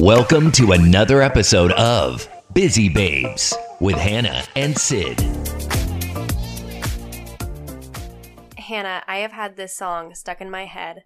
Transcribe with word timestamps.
Welcome 0.00 0.52
to 0.52 0.72
another 0.72 1.20
episode 1.20 1.70
of 1.72 2.26
Busy 2.54 2.88
Babes 2.88 3.54
with 3.78 3.96
Hannah 3.96 4.42
and 4.56 4.76
Syd. 4.76 5.20
Hannah, 8.56 9.02
I 9.06 9.18
have 9.18 9.32
had 9.32 9.56
this 9.58 9.76
song 9.76 10.14
stuck 10.14 10.40
in 10.40 10.50
my 10.50 10.64
head 10.64 11.04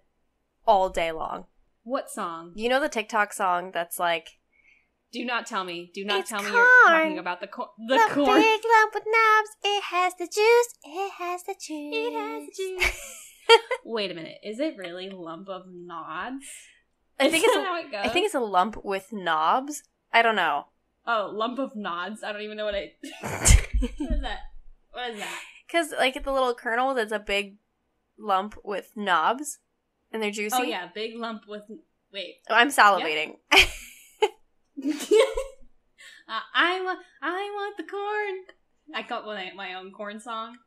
all 0.65 0.89
day 0.89 1.11
long. 1.11 1.47
What 1.83 2.09
song? 2.09 2.53
You 2.55 2.69
know 2.69 2.79
the 2.79 2.87
TikTok 2.87 3.33
song 3.33 3.71
that's 3.73 3.99
like, 3.99 4.39
Do 5.11 5.25
not 5.25 5.45
tell 5.45 5.65
me. 5.65 5.91
Do 5.93 6.05
not 6.05 6.21
It's 6.21 6.29
tell 6.29 6.41
me 6.41 6.49
you're 6.49 6.65
talking 6.85 7.19
about 7.19 7.41
the 7.41 7.47
corn. 7.47 7.67
The, 7.89 7.95
the 7.95 8.13
corn. 8.13 8.39
big 8.41 8.61
lump 8.79 8.93
with 8.93 9.03
knobs. 9.05 9.49
It 9.65 9.83
has 9.83 10.13
the 10.17 10.27
juice. 10.27 10.73
It 10.85 11.11
has 11.19 11.43
the 11.43 11.53
juice. 11.55 11.93
It 11.93 12.13
has 12.13 12.43
the 12.45 12.79
juice. 12.85 13.31
Wait 13.85 14.11
a 14.11 14.13
minute. 14.13 14.37
Is 14.43 14.59
it 14.61 14.77
really 14.77 15.09
lump 15.09 15.49
of 15.49 15.63
nods? 15.67 16.45
I 17.19 17.29
think 17.29 17.43
it's 17.45 17.55
a, 17.55 17.63
how 17.63 17.79
it 17.79 17.91
goes. 17.91 18.01
I 18.03 18.09
think 18.09 18.25
it's 18.25 18.35
a 18.35 18.39
lump 18.39 18.83
with 18.83 19.11
knobs. 19.11 19.83
I 20.11 20.21
don't 20.21 20.35
know. 20.35 20.67
Oh, 21.05 21.31
lump 21.33 21.59
of 21.59 21.75
nods. 21.75 22.23
I 22.23 22.31
don't 22.31 22.41
even 22.41 22.57
know 22.57 22.65
what 22.65 22.75
I. 22.75 22.91
what 23.21 24.11
is 24.11 24.21
that? 24.21 24.39
What 24.91 25.11
is 25.11 25.19
that? 25.19 25.39
Because 25.65 25.93
like 25.97 26.21
the 26.23 26.31
little 26.31 26.53
kernel, 26.53 26.93
that's 26.93 27.11
a 27.11 27.19
big 27.19 27.57
lump 28.17 28.55
with 28.63 28.91
knobs, 28.95 29.59
and 30.11 30.21
they're 30.21 30.31
juicy. 30.31 30.57
Oh 30.57 30.63
yeah, 30.63 30.89
big 30.93 31.15
lump 31.15 31.43
with. 31.47 31.63
Wait. 32.11 32.35
Oh, 32.49 32.55
I'm 32.55 32.69
salivating. 32.69 33.37
Uh, 36.29 36.41
I 36.53 36.81
want. 36.81 36.99
I 37.21 37.49
want 37.55 37.77
the 37.77 37.83
corn. 37.83 38.35
I 38.93 39.01
got 39.01 39.25
my, 39.25 39.51
my 39.55 39.73
own 39.75 39.91
corn 39.91 40.19
song. 40.19 40.57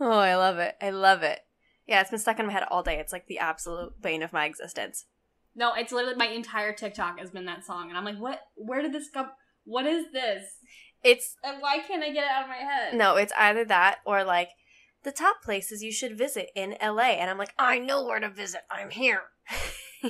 oh, 0.00 0.18
I 0.18 0.34
love 0.34 0.58
it. 0.58 0.76
I 0.80 0.90
love 0.90 1.22
it. 1.22 1.40
Yeah, 1.86 2.00
it's 2.00 2.10
been 2.10 2.18
stuck 2.18 2.38
in 2.38 2.46
my 2.46 2.52
head 2.52 2.64
all 2.70 2.82
day. 2.82 2.98
It's 2.98 3.12
like 3.12 3.26
the 3.26 3.38
absolute 3.38 4.00
bane 4.00 4.22
of 4.22 4.32
my 4.32 4.46
existence. 4.46 5.06
No, 5.54 5.74
it's 5.74 5.92
literally 5.92 6.16
my 6.16 6.28
entire 6.28 6.72
TikTok 6.72 7.18
has 7.18 7.30
been 7.30 7.46
that 7.46 7.64
song, 7.64 7.88
and 7.88 7.98
I'm 7.98 8.04
like, 8.04 8.18
what? 8.18 8.40
Where 8.54 8.82
did 8.82 8.92
this 8.92 9.10
come? 9.12 9.30
What 9.64 9.86
is 9.86 10.06
this? 10.12 10.44
It's 11.02 11.36
And 11.42 11.60
why 11.60 11.78
can't 11.78 12.02
I 12.02 12.10
get 12.10 12.24
it 12.24 12.30
out 12.30 12.42
of 12.44 12.48
my 12.48 12.56
head? 12.56 12.94
no, 12.94 13.16
it's 13.16 13.32
either 13.38 13.64
that 13.66 13.98
or 14.04 14.22
like 14.22 14.50
the 15.02 15.12
top 15.12 15.42
places 15.42 15.82
you 15.82 15.92
should 15.92 16.16
visit 16.18 16.50
in 16.54 16.76
LA, 16.82 17.16
and 17.18 17.30
I'm 17.30 17.38
like, 17.38 17.54
I 17.58 17.78
know 17.78 18.04
where 18.04 18.20
to 18.20 18.28
visit. 18.28 18.62
I'm 18.70 18.90
here. 18.90 19.22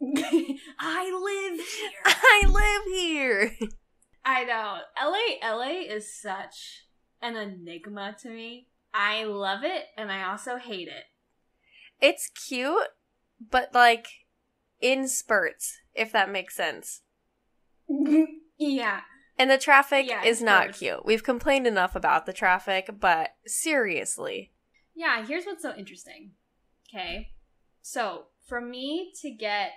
I 0.00 1.56
live 1.60 1.66
here. 1.66 1.90
I 2.04 2.44
live 2.46 2.82
here. 2.94 3.70
I 4.24 4.44
know. 4.44 4.78
LA 5.02 5.56
LA 5.56 5.80
is 5.92 6.14
such 6.20 6.84
an 7.20 7.36
enigma 7.36 8.14
to 8.22 8.28
me. 8.28 8.68
I 8.94 9.24
love 9.24 9.64
it 9.64 9.84
and 9.96 10.10
I 10.10 10.30
also 10.30 10.56
hate 10.56 10.88
it. 10.88 11.04
It's 12.00 12.30
cute, 12.46 12.88
but 13.50 13.74
like 13.74 14.06
in 14.80 15.08
spurts, 15.08 15.78
if 15.94 16.12
that 16.12 16.30
makes 16.30 16.54
sense. 16.56 17.02
yeah. 18.58 19.00
And 19.38 19.50
the 19.50 19.58
traffic 19.58 20.06
Yeah, 20.08 20.24
is 20.24 20.42
not 20.42 20.64
spurts. 20.64 20.78
cute. 20.80 21.06
We've 21.06 21.22
complained 21.22 21.66
enough 21.66 21.94
about 21.94 22.26
the 22.26 22.32
traffic, 22.32 22.90
but 22.98 23.30
seriously. 23.46 24.52
Yeah, 24.94 25.24
here's 25.24 25.44
what's 25.44 25.62
so 25.62 25.74
interesting. 25.76 26.32
Okay. 26.88 27.30
So, 27.82 28.26
for 28.48 28.60
me 28.60 29.12
to 29.22 29.30
get 29.30 29.70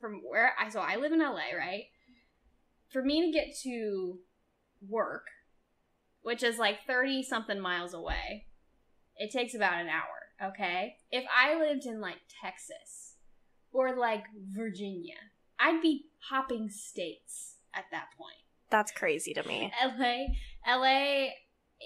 from 0.00 0.22
where 0.28 0.54
I 0.58 0.68
so 0.68 0.80
I 0.80 0.96
live 0.96 1.12
in 1.12 1.20
LA, 1.20 1.56
right? 1.56 1.84
For 2.88 3.02
me 3.02 3.24
to 3.24 3.32
get 3.32 3.56
to 3.62 4.18
work, 4.86 5.26
which 6.22 6.42
is 6.42 6.58
like 6.58 6.86
30 6.86 7.22
something 7.22 7.60
miles 7.60 7.94
away, 7.94 8.46
it 9.16 9.30
takes 9.30 9.54
about 9.54 9.80
an 9.80 9.88
hour, 9.88 10.48
okay? 10.50 10.96
If 11.10 11.24
I 11.34 11.54
lived 11.58 11.86
in 11.86 12.00
like 12.00 12.18
Texas 12.42 13.09
or 13.72 13.96
like 13.96 14.24
Virginia, 14.50 15.16
I'd 15.58 15.82
be 15.82 16.06
hopping 16.30 16.68
states 16.70 17.56
at 17.74 17.84
that 17.92 18.06
point. 18.16 18.36
That's 18.70 18.92
crazy 18.92 19.34
to 19.34 19.46
me. 19.46 19.72
LA 19.84 20.26
LA 20.66 21.28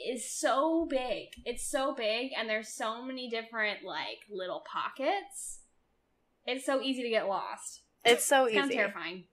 is 0.09 0.31
so 0.31 0.87
big. 0.89 1.29
It's 1.45 1.67
so 1.67 1.95
big 1.95 2.33
and 2.39 2.49
there's 2.49 2.69
so 2.69 3.03
many 3.03 3.29
different 3.31 3.79
like 3.85 4.19
little 4.31 4.63
pockets. 4.71 5.61
It's 6.47 6.67
so 6.67 6.81
easy 6.81 7.03
to 7.03 7.09
get 7.11 7.27
lost. 7.27 7.83
It's 8.05 8.25
so 8.25 8.45
It's 8.45 8.55
kind 8.55 8.65
of 8.67 8.71
easy. 8.71 8.77
terrifying. 8.79 9.25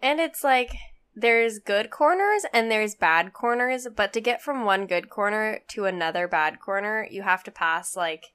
And 0.00 0.20
it's 0.20 0.42
like 0.42 0.72
there's 1.14 1.58
good 1.58 1.90
corners 1.90 2.46
and 2.54 2.70
there's 2.70 2.94
bad 2.94 3.32
corners, 3.34 3.86
but 3.94 4.12
to 4.14 4.20
get 4.20 4.40
from 4.40 4.64
one 4.64 4.86
good 4.86 5.10
corner 5.10 5.60
to 5.68 5.84
another 5.84 6.26
bad 6.28 6.60
corner, 6.60 7.06
you 7.10 7.22
have 7.22 7.42
to 7.44 7.50
pass 7.50 7.94
like 7.96 8.26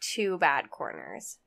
two 0.00 0.38
bad 0.38 0.70
corners. 0.70 1.38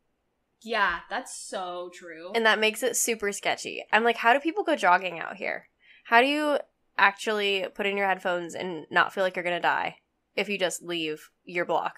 Yeah, 0.65 0.99
that's 1.09 1.33
so 1.33 1.91
true. 1.93 2.31
And 2.35 2.45
that 2.45 2.59
makes 2.59 2.83
it 2.83 2.97
super 2.97 3.31
sketchy. 3.31 3.85
I'm 3.93 4.03
like, 4.03 4.17
how 4.17 4.33
do 4.33 4.39
people 4.39 4.63
go 4.63 4.75
jogging 4.75 5.19
out 5.19 5.37
here? 5.37 5.67
How 6.05 6.21
do 6.21 6.27
you 6.27 6.57
actually 6.97 7.67
put 7.73 7.85
in 7.85 7.97
your 7.97 8.07
headphones 8.07 8.55
and 8.55 8.85
not 8.89 9.13
feel 9.13 9.23
like 9.23 9.35
you're 9.35 9.43
going 9.43 9.55
to 9.55 9.61
die 9.61 9.97
if 10.35 10.49
you 10.49 10.57
just 10.57 10.81
leave 10.81 11.29
your 11.45 11.65
block? 11.65 11.95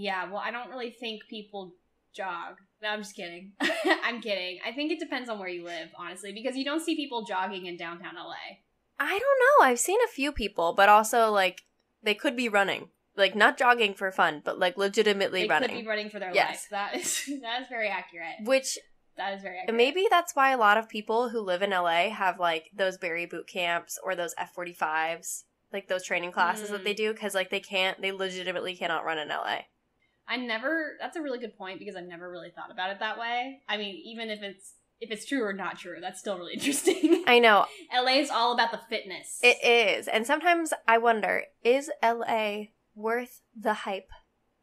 yeah, 0.00 0.30
well, 0.30 0.42
I 0.44 0.50
don't 0.50 0.70
really 0.70 0.90
think 0.90 1.22
people 1.28 1.74
jog. 2.14 2.56
No, 2.82 2.88
I'm 2.88 3.00
just 3.00 3.16
kidding. 3.16 3.52
I'm 4.04 4.20
kidding. 4.20 4.58
I 4.66 4.72
think 4.72 4.92
it 4.92 4.98
depends 4.98 5.28
on 5.28 5.38
where 5.38 5.48
you 5.48 5.64
live, 5.64 5.88
honestly, 5.98 6.32
because 6.32 6.56
you 6.56 6.64
don't 6.64 6.82
see 6.82 6.96
people 6.96 7.24
jogging 7.24 7.66
in 7.66 7.76
downtown 7.76 8.14
LA. 8.14 8.58
I 8.98 9.18
don't 9.18 9.20
know. 9.20 9.66
I've 9.66 9.78
seen 9.78 9.98
a 10.04 10.12
few 10.12 10.32
people, 10.32 10.72
but 10.72 10.88
also 10.88 11.30
like 11.30 11.62
they 12.02 12.14
could 12.14 12.36
be 12.36 12.48
running. 12.48 12.88
Like 13.16 13.34
not 13.34 13.58
jogging 13.58 13.94
for 13.94 14.10
fun, 14.10 14.40
but 14.44 14.58
like 14.58 14.76
legitimately 14.78 15.42
They 15.42 15.48
running. 15.48 15.68
could 15.70 15.80
be 15.82 15.86
running 15.86 16.08
for 16.10 16.18
their 16.18 16.32
Yes. 16.34 16.48
lives. 16.48 16.68
That 16.70 16.96
is 16.96 17.26
that 17.42 17.62
is 17.62 17.68
very 17.68 17.88
accurate. 17.88 18.36
Which 18.44 18.78
That 19.18 19.34
is 19.34 19.42
very 19.42 19.58
accurate. 19.58 19.76
maybe 19.76 20.06
that's 20.10 20.34
why 20.34 20.50
a 20.50 20.56
lot 20.58 20.78
of 20.78 20.88
people 20.88 21.28
who 21.28 21.40
live 21.40 21.60
in 21.62 21.70
LA 21.70 22.08
have 22.08 22.38
like 22.40 22.70
those 22.74 22.96
berry 22.98 23.26
boot 23.26 23.46
camps 23.46 23.98
or 24.02 24.14
those 24.16 24.34
F45s, 24.38 25.44
like 25.72 25.88
those 25.88 26.04
training 26.04 26.32
classes 26.32 26.70
that 26.70 26.80
Mm. 26.80 26.84
they 26.84 26.94
do 26.94 27.12
cuz 27.14 27.34
like 27.34 27.50
they 27.50 27.60
can't 27.60 28.00
they 28.00 28.12
legitimately 28.12 28.74
cannot 28.76 29.04
run 29.04 29.18
in 29.18 29.28
LA. 29.28 29.66
I 30.26 30.36
never. 30.36 30.96
That's 31.00 31.16
a 31.16 31.20
really 31.20 31.38
good 31.38 31.56
point 31.58 31.78
because 31.80 31.96
I've 31.96 32.06
never 32.06 32.30
really 32.30 32.50
thought 32.50 32.70
about 32.70 32.90
it 32.90 33.00
that 33.00 33.18
way. 33.18 33.60
I 33.68 33.76
mean, 33.76 33.94
even 34.06 34.30
if 34.30 34.40
it's 34.42 34.74
if 35.00 35.10
it's 35.10 35.26
true 35.26 35.42
or 35.44 35.52
not 35.52 35.78
true, 35.78 35.98
that's 36.00 36.20
still 36.20 36.38
really 36.38 36.54
interesting. 36.58 37.24
I 37.26 37.40
know 37.40 37.66
LA 37.92 38.20
is 38.20 38.30
all 38.30 38.54
about 38.54 38.70
the 38.70 38.78
fitness. 38.88 39.40
it 39.42 39.58
is. 39.62 40.08
And 40.08 40.24
sometimes 40.26 40.72
I 40.88 40.96
wonder, 40.98 41.42
is 41.64 41.90
LA 42.02 42.68
worth 42.94 43.40
the 43.58 43.74
hype? 43.74 44.08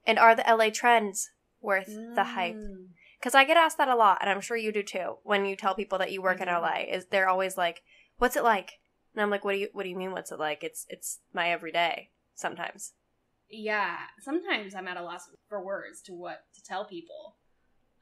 And 0.05 0.17
are 0.19 0.35
the 0.35 0.43
LA 0.47 0.69
trends 0.69 1.29
worth 1.61 1.87
the 2.15 2.23
hype? 2.23 2.55
Mm. 2.55 2.87
Because 3.19 3.35
I 3.35 3.43
get 3.43 3.57
asked 3.57 3.77
that 3.77 3.89
a 3.89 3.95
lot, 3.95 4.19
and 4.21 4.29
I'm 4.29 4.39
sure 4.41 4.55
you 4.57 4.71
do 4.71 4.81
too. 4.83 5.17
When 5.23 5.45
you 5.45 5.55
tell 5.55 5.75
people 5.75 5.97
that 5.99 6.11
you 6.11 6.21
work 6.21 6.39
in 6.39 6.47
Mhm. 6.47 6.61
LA, 6.61 6.75
is 6.95 7.07
they're 7.07 7.27
always 7.27 7.57
like, 7.57 7.83
"What's 8.17 8.35
it 8.37 8.43
like?" 8.43 8.79
And 9.13 9.21
I'm 9.21 9.29
like, 9.29 9.43
"What 9.43 9.53
do 9.53 9.59
you 9.59 9.69
What 9.73 9.83
do 9.83 9.89
you 9.89 9.97
mean? 9.97 10.11
What's 10.11 10.31
it 10.31 10.39
like? 10.39 10.63
It's 10.63 10.85
it's 10.89 11.19
my 11.33 11.51
everyday." 11.51 12.11
Sometimes. 12.35 12.93
yeah 13.51 13.97
sometimes 14.21 14.75
i'm 14.75 14.87
at 14.87 14.95
a 14.95 15.01
loss 15.01 15.23
for 15.47 15.59
words 15.65 16.01
to 16.03 16.13
what 16.13 16.43
to 16.53 16.63
tell 16.63 16.85
people 16.85 17.35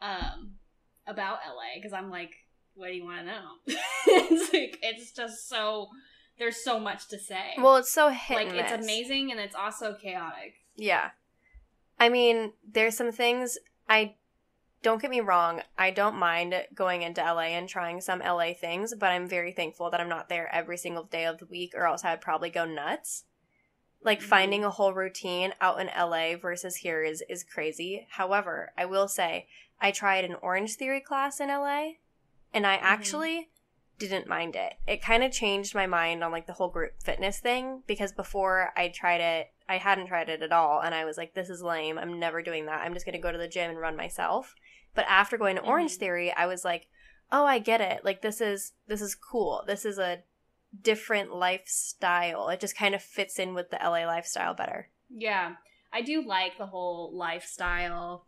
um 0.01 0.57
about 1.07 1.39
la 1.47 1.63
because 1.75 1.94
i'm 1.94 2.09
like 2.09 2.31
what 2.75 2.88
do 2.89 2.94
you 2.94 3.03
want 3.06 3.19
to 3.21 3.25
know 3.25 3.45
it's 4.07 4.51
like 4.53 4.77
it's 4.81 5.12
just 5.13 5.47
so 5.47 5.88
there's 6.39 6.63
so 6.63 6.79
much 6.79 7.07
to 7.09 7.19
say 7.19 7.53
Well, 7.57 7.77
it's 7.77 7.91
so 7.91 8.09
hit 8.09 8.35
like 8.35 8.53
it's 8.53 8.71
amazing 8.71 9.31
and 9.31 9.39
it's 9.39 9.55
also 9.55 9.93
chaotic 9.93 10.55
Yeah. 10.75 11.11
I 11.99 12.09
mean, 12.09 12.53
there's 12.69 12.95
some 12.95 13.11
things 13.11 13.57
I 13.89 14.15
don't 14.83 15.01
get 15.01 15.09
me 15.09 15.19
wrong, 15.19 15.63
I 15.77 15.89
don't 15.89 16.17
mind 16.17 16.53
going 16.75 17.01
into 17.01 17.21
LA 17.21 17.49
and 17.57 17.67
trying 17.67 17.99
some 17.99 18.19
LA 18.19 18.53
things, 18.53 18.93
but 18.93 19.07
I'm 19.11 19.27
very 19.27 19.51
thankful 19.51 19.89
that 19.89 19.99
I'm 19.99 20.07
not 20.09 20.29
there 20.29 20.53
every 20.53 20.77
single 20.77 21.03
day 21.03 21.25
of 21.25 21.39
the 21.39 21.47
week 21.47 21.73
or 21.75 21.85
else 21.87 22.05
I'd 22.05 22.21
probably 22.21 22.51
go 22.51 22.65
nuts. 22.65 23.23
Like 24.03 24.19
Mhm. 24.19 24.23
finding 24.23 24.63
a 24.63 24.69
whole 24.69 24.93
routine 24.93 25.53
out 25.59 25.79
in 25.81 25.89
LA 25.89 26.35
versus 26.35 26.77
here 26.77 27.03
is 27.03 27.23
is 27.27 27.43
crazy. 27.43 28.05
However, 28.11 28.71
I 28.77 28.85
will 28.85 29.07
say 29.07 29.47
I 29.81 29.91
tried 29.91 30.23
an 30.23 30.35
Orange 30.35 30.75
Theory 30.75 31.01
class 31.01 31.39
in 31.39 31.49
LA 31.49 31.93
and 32.53 32.65
I 32.67 32.75
actually 32.75 33.49
didn't 33.99 34.27
mind 34.27 34.55
it. 34.55 34.75
It 34.88 35.01
kind 35.01 35.23
of 35.23 35.31
changed 35.31 35.73
my 35.73 35.88
mind 35.88 36.23
on 36.23 36.31
like 36.31 36.45
the 36.47 36.53
whole 36.53 36.69
group 36.69 36.94
fitness 37.03 37.39
thing 37.39 37.83
because 37.88 38.11
before 38.11 38.71
I 38.77 38.89
tried 38.89 39.21
it, 39.21 39.47
I 39.67 39.77
hadn't 39.77 40.07
tried 40.07 40.29
it 40.29 40.41
at 40.41 40.51
all 40.51 40.81
and 40.81 40.94
I 40.95 41.05
was 41.05 41.17
like 41.17 41.33
this 41.33 41.49
is 41.49 41.61
lame. 41.61 41.97
I'm 41.97 42.19
never 42.19 42.41
doing 42.41 42.65
that. 42.67 42.81
I'm 42.81 42.94
just 42.94 43.05
going 43.05 43.15
to 43.15 43.21
go 43.21 43.31
to 43.31 43.38
the 43.38 43.47
gym 43.47 43.69
and 43.71 43.79
run 43.79 43.95
myself. 43.97 44.55
But 44.94 45.05
after 45.09 45.38
going 45.38 45.55
to 45.57 45.61
Orange 45.63 45.95
Mhm. 45.95 45.99
Theory, 45.99 46.31
I 46.31 46.45
was 46.47 46.63
like, 46.65 46.88
"Oh, 47.31 47.45
I 47.45 47.59
get 47.59 47.81
it. 47.81 48.05
Like 48.05 48.21
this 48.21 48.39
is 48.41 48.73
this 48.88 49.01
is 49.01 49.15
cool. 49.15 49.63
This 49.67 49.83
is 49.85 49.97
a 49.97 50.23
different 50.81 51.33
lifestyle. 51.33 52.49
It 52.49 52.59
just 52.59 52.77
kind 52.77 52.94
of 52.95 53.01
fits 53.01 53.39
in 53.39 53.53
with 53.53 53.69
the 53.71 53.77
LA 53.83 54.05
lifestyle 54.05 54.53
better." 54.53 54.89
yeah 55.09 55.55
i 55.94 56.01
do 56.01 56.21
like 56.21 56.57
the 56.57 56.65
whole 56.65 57.15
lifestyle 57.15 58.25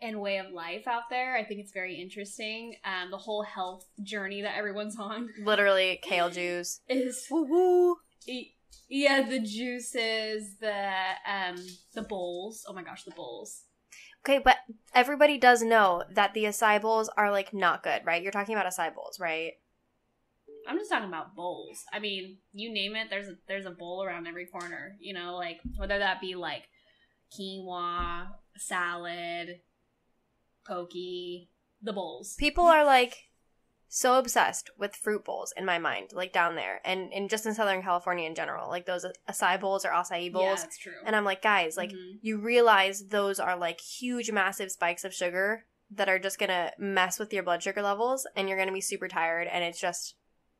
and 0.00 0.20
way 0.20 0.38
of 0.38 0.52
life 0.52 0.86
out 0.86 1.04
there 1.10 1.36
i 1.36 1.44
think 1.44 1.60
it's 1.60 1.72
very 1.72 2.00
interesting 2.00 2.74
um 2.84 3.10
the 3.10 3.16
whole 3.18 3.42
health 3.42 3.86
journey 4.02 4.42
that 4.42 4.56
everyone's 4.56 4.96
on 5.00 5.28
Literally 5.42 5.98
kale 6.02 6.30
juice. 6.30 6.80
is 6.88 7.26
Woo 7.30 7.44
woo. 7.44 7.96
E- 8.26 8.54
Yeah, 8.88 9.22
the 9.28 9.40
juices, 9.40 10.56
the 10.60 10.82
um, 11.26 11.56
the 11.94 12.02
bowls. 12.02 12.64
Oh 12.68 12.72
my 12.72 12.82
gosh, 12.82 13.04
the 13.04 13.10
bowls. 13.10 13.64
Okay, 14.24 14.38
but 14.38 14.56
everybody 14.94 15.38
does 15.38 15.62
know 15.62 16.02
that 16.12 16.34
the 16.34 16.44
acai 16.44 16.80
bowls 16.80 17.08
are 17.16 17.30
like 17.30 17.52
not 17.54 17.82
good, 17.82 18.02
right? 18.04 18.22
You're 18.22 18.32
talking 18.32 18.54
about 18.54 18.66
acai 18.70 18.94
bowls, 18.94 19.18
right? 19.20 19.52
I'm 20.66 20.76
just 20.78 20.90
talking 20.90 21.08
about 21.08 21.34
bowls. 21.34 21.84
I 21.92 21.98
mean, 21.98 22.38
you 22.52 22.72
name 22.72 22.94
it. 22.96 23.08
There's 23.10 23.28
a, 23.28 23.36
there's 23.46 23.64
a 23.66 23.70
bowl 23.70 24.02
around 24.04 24.26
every 24.26 24.46
corner. 24.46 24.96
You 25.00 25.14
know, 25.14 25.36
like 25.36 25.60
whether 25.76 25.98
that 25.98 26.20
be 26.20 26.34
like 26.34 26.64
quinoa, 27.38 28.28
salad, 28.56 29.60
poke, 30.68 30.92
the 30.92 31.92
bowls. 31.92 32.34
People 32.38 32.64
are 32.66 32.84
like 32.84 33.14
so 33.90 34.18
obsessed 34.18 34.68
with 34.76 34.94
fruit 34.94 35.24
bowls 35.24 35.52
in 35.56 35.64
my 35.64 35.78
mind, 35.78 36.10
like 36.12 36.32
down 36.32 36.56
there, 36.56 36.80
and 36.84 37.10
and 37.12 37.30
just 37.30 37.46
in 37.46 37.54
Southern 37.54 37.82
California 37.82 38.26
in 38.28 38.34
general, 38.34 38.68
like 38.68 38.84
those 38.86 39.06
acai 39.28 39.58
bowls 39.58 39.84
or 39.86 39.88
acai 39.90 40.30
bowls. 40.30 40.58
Yeah, 40.58 40.64
that's 40.64 40.78
true. 40.78 40.92
and 41.06 41.16
I'm 41.16 41.24
like, 41.24 41.40
guys, 41.42 41.76
like 41.76 41.92
Mhm. 41.92 42.18
you 42.20 42.38
realize 42.38 43.06
those 43.08 43.40
are 43.40 43.56
like 43.56 43.80
huge, 43.80 44.30
massive 44.30 44.70
spikes 44.70 45.04
of 45.04 45.14
sugar 45.14 45.64
that 45.90 46.08
are 46.08 46.18
just 46.18 46.38
gonna 46.38 46.72
mess 46.78 47.18
with 47.18 47.32
your 47.32 47.42
blood 47.42 47.62
sugar 47.62 47.80
levels, 47.80 48.26
and 48.36 48.46
you're 48.48 48.58
gonna 48.58 48.72
be 48.72 48.80
super 48.82 49.08
tired, 49.08 49.48
and 49.48 49.64
it's 49.64 49.80
just, 49.80 50.16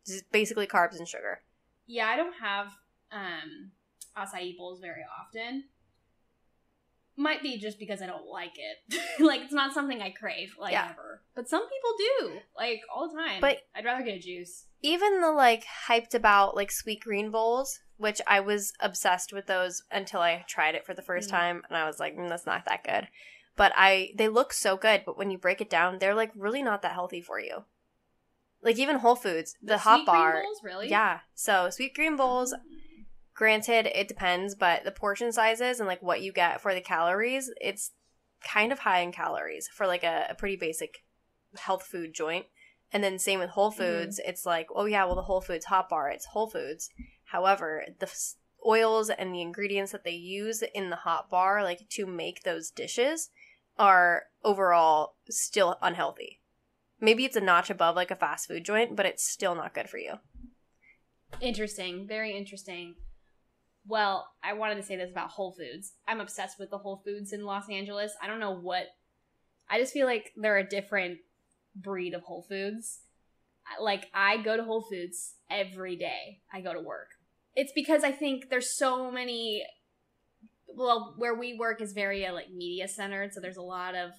just 0.07 0.25
basically 0.33 0.67
carbs 0.67 0.97
and 0.99 1.07
sugar. 1.07 1.43
Yeah, 1.87 2.09
I 2.09 2.17
don't 2.17 2.37
have 2.41 2.69
um 3.13 3.73
acai 4.17 4.57
bowls 4.57 4.81
very 4.81 5.05
often. 5.21 5.65
Might 7.21 7.43
be 7.43 7.59
just 7.59 7.79
because 7.81 8.01
I 8.01 8.07
don't 8.07 8.27
like 8.27 8.55
it. 8.57 9.01
like 9.21 9.41
it's 9.43 9.53
not 9.53 9.75
something 9.75 10.01
I 10.01 10.11
crave 10.11 10.55
like 10.59 10.73
Yeah. 10.73 10.89
ever. 10.91 11.21
But 11.35 11.49
some 11.49 11.63
people 11.69 11.91
do, 11.99 12.41
like 12.57 12.81
all 12.95 13.09
the 13.09 13.15
time. 13.17 13.41
But- 13.41 13.63
I'd 13.75 13.85
rather 13.85 14.05
get 14.05 14.15
a 14.17 14.21
juice. 14.21 14.67
even 14.83 15.21
the 15.21 15.33
like 15.33 15.65
hyped 15.89 16.15
about 16.15 16.55
like 16.55 16.71
Sweetgreen 16.71 17.33
bowls, 17.33 17.81
which 17.97 18.21
I 18.27 18.39
was 18.41 18.73
obsessed 18.81 19.33
with 19.33 19.47
those 19.47 19.83
until 19.91 20.21
I 20.21 20.45
tried 20.49 20.77
it 20.77 20.87
for 20.87 20.95
the 20.95 21.03
first 21.03 21.29
Mm. 21.29 21.33
time, 21.33 21.63
and 21.69 21.77
I 21.77 21.85
was 21.87 21.99
like, 21.99 22.17
mm, 22.17 22.29
that's 22.29 22.47
not 22.47 22.65
that 22.67 22.85
good. 22.85 23.09
But 23.57 23.73
I, 23.75 24.13
they 24.15 24.29
look 24.29 24.53
so 24.53 24.77
good, 24.77 25.03
but 25.05 25.19
when 25.19 25.33
you 25.33 25.39
break 25.39 25.61
it 25.61 25.69
down, 25.69 25.99
they're 25.99 26.15
like 26.15 26.31
really 26.37 26.63
not 26.63 26.83
that 26.83 26.93
healthy 26.93 27.21
for 27.21 27.41
you. 27.41 27.65
Like 28.63 28.79
even 28.79 28.99
Whole 29.01 29.17
Foods, 29.17 29.57
the, 29.61 29.79
hot 29.79 30.03
Sweetgreen 30.03 30.07
bar, 30.07 30.43
bowls, 30.45 30.61
really? 30.63 30.89
yeah. 30.89 31.21
So 31.35 31.69
Sweetgreen 31.69 32.17
bowls, 32.17 32.53
Mm. 32.55 32.59
Granted, 33.39 33.87
it 33.97 34.09
depends, 34.09 34.57
but 34.57 34.83
the 34.83 34.91
portion 34.91 35.31
sizes 35.31 35.79
and 35.79 35.87
like 35.87 36.03
what 36.03 36.21
you 36.21 36.33
get 36.33 36.61
for 36.61 36.75
the 36.75 36.81
calories, 36.81 37.49
it's 37.61 37.93
kind 38.43 38.73
of 38.73 38.81
high 38.81 38.99
in 38.99 39.13
calories 39.13 39.69
for 39.73 39.87
like 39.87 40.03
a, 40.03 40.27
a 40.31 40.35
pretty 40.35 40.57
basic 40.57 41.05
health 41.57 41.85
food 41.85 42.13
joint. 42.13 42.47
And 42.93 43.05
then 43.05 43.17
same 43.17 43.39
with 43.39 43.51
Whole 43.51 43.71
mm-hmm. 43.71 43.81
Foods, 43.81 44.21
it's 44.27 44.45
like, 44.45 44.67
oh 44.75 44.87
yeah, 44.87 45.05
well 45.05 45.15
the 45.15 45.23
Whole 45.23 45.41
Foods 45.41 45.67
hot 45.67 45.89
bar, 45.89 46.11
it's 46.11 46.27
Whole 46.27 46.51
Foods. 46.51 46.91
However, 47.27 47.85
the 48.01 48.13
oils 48.67 49.09
and 49.09 49.33
the 49.33 49.41
ingredients 49.41 49.93
that 49.93 50.03
they 50.03 50.11
use 50.11 50.65
in 50.75 50.91
the 50.91 50.97
hot 50.97 51.31
bar, 51.31 51.63
like 51.63 51.89
to 51.91 52.07
make 52.07 52.43
those 52.43 52.73
dishes, 52.73 53.31
are 53.79 54.25
overall 54.43 55.15
still 55.31 55.79
unhealthy. 55.81 56.41
Maybe 57.01 57.25
it's 57.25 57.37
a 57.37 57.41
notch 57.41 57.71
above 57.71 57.95
like 57.95 58.11
a 58.11 58.17
fast 58.17 58.49
food 58.49 58.65
joint, 58.65 58.97
but 58.97 59.07
it's 59.07 59.23
still 59.23 59.55
not 59.55 59.75
good 59.75 59.89
for 59.89 59.99
you. 59.99 60.15
Interesting. 61.41 62.05
Very 62.09 62.37
interesting. 62.37 62.97
Well, 63.89 64.29
I 64.45 64.53
wanted 64.53 64.75
to 64.77 64.83
say 64.83 64.97
this 64.97 65.11
about 65.11 65.31
Whole 65.31 65.53
Foods. 65.53 65.95
I'm 66.07 66.21
obsessed 66.21 66.59
with 66.59 66.71
the 66.71 66.79
Whole 66.79 67.01
Foods 67.05 67.33
in 67.33 67.45
Los 67.45 67.71
Angeles. 67.71 68.13
I 68.23 68.27
don't 68.27 68.41
know 68.41 68.55
what. 68.55 68.85
I 69.71 69.81
just 69.81 69.95
feel 69.95 70.07
like 70.07 70.33
they're 70.37 70.59
a 70.59 70.69
different 70.69 71.19
breed 71.75 72.13
of 72.13 72.23
Whole 72.23 72.43
Foods. 72.43 73.01
Like, 73.81 74.07
I 74.15 74.39
go 74.43 74.57
to 74.57 74.65
Whole 74.65 74.83
Foods 74.83 75.35
every 75.51 75.97
day 75.97 76.41
I 76.53 76.61
go 76.61 76.75
to 76.75 76.81
work. 76.81 77.09
It's 77.55 77.73
because 77.75 78.05
I 78.05 78.13
think 78.13 78.51
there's 78.51 78.77
so 78.77 79.11
many. 79.11 79.65
Well, 80.67 81.15
where 81.17 81.35
we 81.35 81.57
work 81.59 81.81
is 81.81 81.93
very 81.93 82.27
uh, 82.27 82.35
like 82.35 82.51
media 82.51 82.89
centered, 82.89 83.33
so 83.33 83.41
there's 83.41 83.57
a 83.57 83.63
lot 83.63 83.95
of 83.95 84.11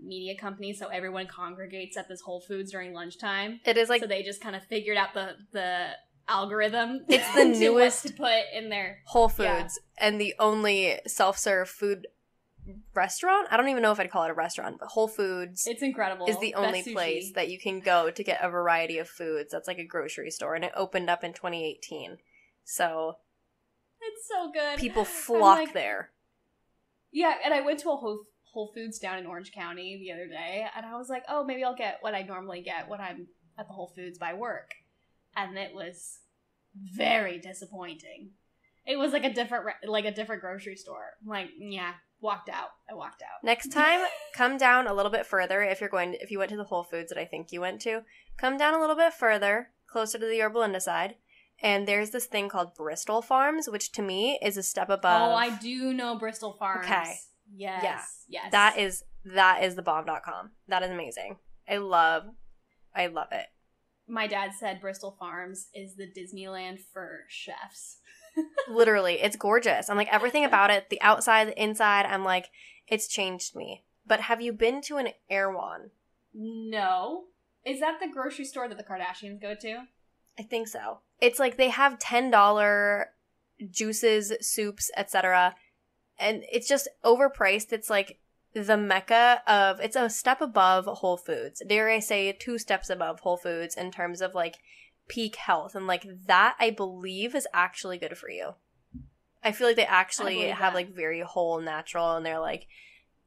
media 0.00 0.36
companies, 0.36 0.78
so 0.78 0.88
everyone 0.88 1.26
congregates 1.26 1.96
at 1.96 2.08
this 2.08 2.20
Whole 2.20 2.40
Foods 2.40 2.72
during 2.72 2.92
lunchtime 2.92 3.60
It 3.64 3.76
is 3.76 3.88
like 3.88 4.00
so 4.00 4.08
they 4.08 4.22
just 4.22 4.40
kind 4.40 4.56
of 4.56 4.64
figured 4.64 4.96
out 4.96 5.14
the 5.14 5.36
the 5.52 5.90
algorithm. 6.28 7.04
It's 7.08 7.34
the 7.34 7.44
newest- 7.44 8.06
to 8.06 8.12
put 8.12 8.32
in 8.54 8.68
there. 8.68 9.00
Whole 9.06 9.28
Foods 9.28 9.78
Yeah. 9.98 10.06
and 10.06 10.20
the 10.20 10.34
only 10.38 10.98
self-serve 11.06 11.68
food 11.68 12.06
restaurant. 12.94 13.48
I 13.50 13.56
don't 13.56 13.68
even 13.68 13.82
know 13.82 13.90
if 13.92 13.98
I'd 14.00 14.10
call 14.10 14.24
it 14.24 14.30
a 14.30 14.34
restaurant, 14.34 14.76
but 14.78 14.88
Whole 14.88 15.08
Foods 15.08 15.66
It's 15.66 15.82
incredible. 15.82 16.26
is 16.26 16.38
the 16.38 16.54
only 16.54 16.82
place 16.82 17.32
that 17.32 17.48
you 17.48 17.58
can 17.58 17.80
go 17.80 18.10
to 18.10 18.22
get 18.24 18.38
a 18.42 18.48
variety 18.48 18.98
of 18.98 19.08
foods. 19.08 19.50
That's 19.52 19.66
like 19.68 19.78
a 19.78 19.84
grocery 19.84 20.30
store, 20.30 20.54
and 20.54 20.64
it 20.64 20.72
opened 20.76 21.10
up 21.10 21.24
in 21.24 21.32
2018. 21.32 22.18
So 22.64 23.16
it's 24.00 24.28
so 24.28 24.50
good. 24.52 24.78
people 24.78 25.04
flock 25.04 25.58
like- 25.58 25.72
there. 25.72 26.10
Yeah, 27.10 27.34
and 27.44 27.52
I 27.52 27.60
went 27.60 27.78
to 27.80 27.90
a 27.90 27.96
Whole, 27.96 28.20
Whole 28.52 28.72
Foods 28.74 28.98
down 28.98 29.18
in 29.18 29.26
Orange 29.26 29.52
County 29.52 29.98
the 29.98 30.12
other 30.12 30.28
day, 30.28 30.64
and 30.74 30.86
I 30.86 30.96
was 30.96 31.08
like, 31.10 31.24
oh, 31.28 31.44
maybe 31.44 31.62
I'll 31.64 31.74
get 31.76 31.98
what 32.00 32.14
I 32.14 32.22
normally 32.22 32.62
get 32.62 32.88
when 32.88 33.00
I'm 33.02 33.26
at 33.58 33.66
the 33.66 33.74
Whole 33.74 33.92
Foods 33.94 34.18
by 34.18 34.32
work, 34.34 34.70
and 35.36 35.56
it 35.56 35.74
was 35.74 36.18
very 36.74 37.38
disappointing. 37.38 38.30
It 38.84 38.96
was 38.96 39.12
like 39.12 39.24
a 39.24 39.32
different, 39.32 39.66
re- 39.66 39.88
like 39.88 40.04
a 40.04 40.10
different 40.10 40.42
grocery 40.42 40.76
store. 40.76 41.10
I'm 41.22 41.28
like, 41.28 41.50
yeah, 41.58 41.92
walked 42.20 42.48
out. 42.48 42.70
I 42.90 42.94
walked 42.94 43.22
out. 43.22 43.44
Next 43.44 43.68
time, 43.68 44.00
come 44.34 44.56
down 44.56 44.86
a 44.86 44.94
little 44.94 45.12
bit 45.12 45.26
further. 45.26 45.62
If 45.62 45.80
you're 45.80 45.90
going, 45.90 46.12
to, 46.12 46.22
if 46.22 46.30
you 46.30 46.38
went 46.38 46.50
to 46.50 46.56
the 46.56 46.64
Whole 46.64 46.82
Foods 46.82 47.10
that 47.10 47.18
I 47.18 47.24
think 47.24 47.52
you 47.52 47.60
went 47.60 47.80
to, 47.82 48.02
come 48.36 48.56
down 48.56 48.74
a 48.74 48.80
little 48.80 48.96
bit 48.96 49.12
further, 49.12 49.68
closer 49.86 50.18
to 50.18 50.26
the 50.26 50.36
Yorba 50.36 50.80
side, 50.80 51.16
and 51.62 51.86
there's 51.86 52.10
this 52.10 52.26
thing 52.26 52.48
called 52.48 52.74
Bristol 52.74 53.22
Farms, 53.22 53.68
which 53.68 53.92
to 53.92 54.02
me 54.02 54.38
is 54.42 54.56
a 54.56 54.62
step 54.62 54.90
above. 54.90 55.30
Oh, 55.30 55.34
I 55.34 55.56
do 55.56 55.92
know 55.92 56.16
Bristol 56.16 56.54
Farms. 56.58 56.86
Okay. 56.86 57.14
Yes. 57.54 58.24
Yeah. 58.28 58.40
Yes. 58.42 58.52
That 58.52 58.78
is 58.78 59.04
that 59.24 59.62
is 59.62 59.76
the 59.76 59.82
bomb.com. 59.82 60.50
That 60.66 60.82
is 60.82 60.90
amazing. 60.90 61.36
I 61.68 61.76
love 61.76 62.24
I 62.94 63.06
love 63.06 63.28
it. 63.30 63.46
My 64.12 64.26
dad 64.26 64.50
said 64.52 64.82
Bristol 64.82 65.16
Farms 65.18 65.68
is 65.74 65.96
the 65.96 66.06
Disneyland 66.06 66.80
for 66.92 67.20
chefs. 67.30 67.96
Literally, 68.68 69.14
it's 69.14 69.36
gorgeous. 69.36 69.88
I'm 69.88 69.96
like 69.96 70.12
everything 70.12 70.44
about 70.44 70.70
it, 70.70 70.90
the 70.90 71.00
outside, 71.00 71.48
the 71.48 71.62
inside, 71.62 72.04
I'm 72.04 72.22
like 72.22 72.50
it's 72.86 73.08
changed 73.08 73.56
me. 73.56 73.84
But 74.06 74.20
have 74.20 74.42
you 74.42 74.52
been 74.52 74.82
to 74.82 74.98
an 74.98 75.08
Erewhon? 75.30 75.92
No. 76.34 77.24
Is 77.64 77.80
that 77.80 78.00
the 78.00 78.12
grocery 78.12 78.44
store 78.44 78.68
that 78.68 78.76
the 78.76 78.84
Kardashians 78.84 79.40
go 79.40 79.54
to? 79.58 79.84
I 80.38 80.42
think 80.42 80.68
so. 80.68 80.98
It's 81.18 81.38
like 81.38 81.56
they 81.56 81.70
have 81.70 81.98
$10 81.98 83.04
juices, 83.70 84.34
soups, 84.42 84.90
etc. 84.94 85.54
And 86.18 86.44
it's 86.52 86.68
just 86.68 86.86
overpriced. 87.02 87.72
It's 87.72 87.88
like 87.88 88.18
the 88.54 88.76
mecca 88.76 89.42
of 89.46 89.80
it's 89.80 89.96
a 89.96 90.10
step 90.10 90.40
above 90.40 90.86
Whole 90.86 91.16
Foods. 91.16 91.62
Dare 91.66 91.90
I 91.90 92.00
say 92.00 92.32
two 92.32 92.58
steps 92.58 92.90
above 92.90 93.20
Whole 93.20 93.36
Foods 93.36 93.76
in 93.76 93.90
terms 93.90 94.20
of 94.20 94.34
like 94.34 94.58
peak 95.08 95.36
health 95.36 95.74
and 95.74 95.86
like 95.86 96.06
that 96.26 96.56
I 96.58 96.70
believe 96.70 97.34
is 97.34 97.48
actually 97.52 97.98
good 97.98 98.16
for 98.16 98.30
you. 98.30 98.54
I 99.42 99.52
feel 99.52 99.66
like 99.66 99.76
they 99.76 99.86
actually 99.86 100.42
have 100.42 100.72
that. 100.72 100.74
like 100.74 100.94
very 100.94 101.20
whole 101.20 101.60
natural 101.60 102.16
and 102.16 102.24
they're 102.24 102.38
like 102.38 102.66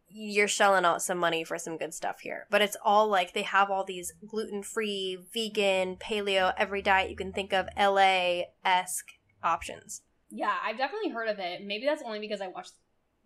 you're 0.08 0.48
shelling 0.48 0.86
out 0.86 1.02
some 1.02 1.18
money 1.18 1.44
for 1.44 1.58
some 1.58 1.78
good 1.78 1.94
stuff 1.94 2.22
here. 2.22 2.48
But 2.50 2.62
it's 2.62 2.78
all 2.86 3.08
like 3.08 3.34
they 3.34 3.42
have 3.42 3.70
all 3.70 3.84
these 3.84 4.14
gluten 4.26 4.64
free, 4.64 5.18
vegan, 5.34 5.98
paleo, 5.98 6.54
every 6.58 6.82
diet 6.82 7.10
you 7.10 7.18
can 7.18 7.34
think 7.34 7.52
of, 7.52 7.68
LA 7.78 8.44
esque 8.64 9.08
options. 9.44 10.04
Yeah, 10.30 10.54
I've 10.64 10.78
definitely 10.78 11.10
heard 11.10 11.28
of 11.28 11.40
it. 11.40 11.66
Maybe 11.66 11.86
that's 11.86 12.02
only 12.02 12.20
because 12.20 12.40
I 12.40 12.48
watched 12.48 12.74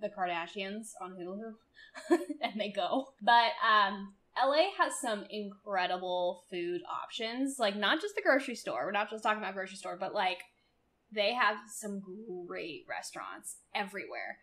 the 0.01 0.09
Kardashians 0.09 0.91
on 1.01 1.13
Hulu 1.13 1.53
and 2.41 2.59
they 2.59 2.71
go. 2.71 3.13
But 3.21 3.51
um 3.67 4.13
LA 4.37 4.69
has 4.79 4.93
some 5.01 5.25
incredible 5.29 6.45
food 6.49 6.81
options. 6.89 7.57
Like 7.59 7.75
not 7.75 8.01
just 8.01 8.15
the 8.15 8.21
grocery 8.21 8.55
store. 8.55 8.85
We're 8.85 8.91
not 8.91 9.09
just 9.09 9.23
talking 9.23 9.39
about 9.39 9.53
grocery 9.53 9.77
store, 9.77 9.97
but 9.99 10.13
like 10.13 10.39
they 11.13 11.33
have 11.33 11.57
some 11.73 12.01
great 12.47 12.85
restaurants 12.87 13.57
everywhere. 13.75 14.37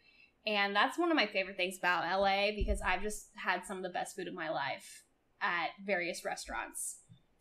And 0.46 0.76
that's 0.76 0.98
one 0.98 1.10
of 1.10 1.16
my 1.16 1.26
favorite 1.26 1.56
things 1.56 1.78
about 1.78 2.04
LA 2.20 2.50
because 2.54 2.80
I've 2.80 3.02
just 3.02 3.28
had 3.34 3.64
some 3.66 3.78
of 3.78 3.82
the 3.82 3.88
best 3.88 4.14
food 4.14 4.28
of 4.28 4.34
my 4.34 4.50
life 4.50 5.04
at 5.40 5.70
various 5.84 6.24
restaurants. 6.24 6.98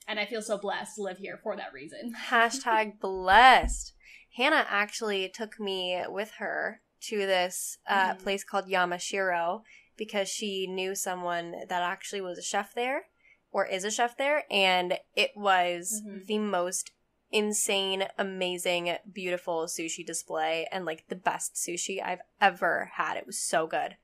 And 0.07 0.19
I 0.19 0.25
feel 0.25 0.41
so 0.41 0.57
blessed 0.57 0.95
to 0.95 1.03
live 1.03 1.17
here 1.17 1.39
for 1.41 1.55
that 1.55 1.73
reason. 1.73 2.13
Hashtag 2.29 2.99
blessed. 2.99 3.93
Hannah 4.35 4.65
actually 4.69 5.29
took 5.29 5.59
me 5.59 6.01
with 6.07 6.31
her 6.39 6.81
to 7.09 7.17
this 7.25 7.77
uh, 7.87 8.13
Mhm. 8.13 8.19
place 8.23 8.43
called 8.43 8.65
Yamashiro 8.67 9.63
because 9.97 10.27
she 10.29 10.67
knew 10.67 10.95
someone 10.95 11.51
that 11.67 11.81
actually 11.81 12.21
was 12.21 12.37
a 12.37 12.41
chef 12.43 12.73
there 12.73 13.07
or 13.51 13.65
is 13.65 13.83
a 13.83 13.91
chef 13.91 14.17
there. 14.17 14.45
And 14.51 14.99
it 15.15 15.31
was 15.35 16.01
Mhm. 16.05 16.25
the 16.25 16.39
most 16.39 16.91
insane, 17.31 18.07
amazing, 18.17 18.97
beautiful 19.11 19.65
sushi 19.65 20.05
display 20.05 20.67
and 20.71 20.85
like 20.85 21.07
the 21.07 21.15
best 21.15 21.55
sushi 21.55 22.01
I've 22.03 22.21
ever 22.39 22.91
had. 22.93 23.17
It 23.17 23.25
was 23.25 23.37
so 23.39 23.67
good. 23.67 23.97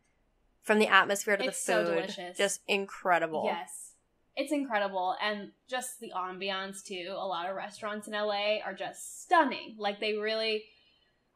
From 0.62 0.80
the 0.80 0.88
atmosphere 0.88 1.38
to 1.38 1.44
It's 1.46 1.58
the 1.66 1.72
so 1.74 1.84
food, 1.86 1.96
delicious. 1.96 2.38
just 2.38 2.62
incredible. 2.68 3.44
Yes. 3.46 3.96
It's 4.36 4.52
incredible. 4.52 5.18
And 5.22 5.52
just 5.68 6.00
the 6.00 6.12
ambiance, 6.16 6.84
too. 6.84 7.10
A 7.18 7.28
lot 7.28 7.50
of 7.50 7.56
restaurants 7.56 8.08
in 8.08 8.14
LA 8.14 8.60
are 8.62 8.74
just 8.74 9.24
stunning. 9.24 9.76
Like, 9.78 10.00
they 10.00 10.14
really, 10.14 10.64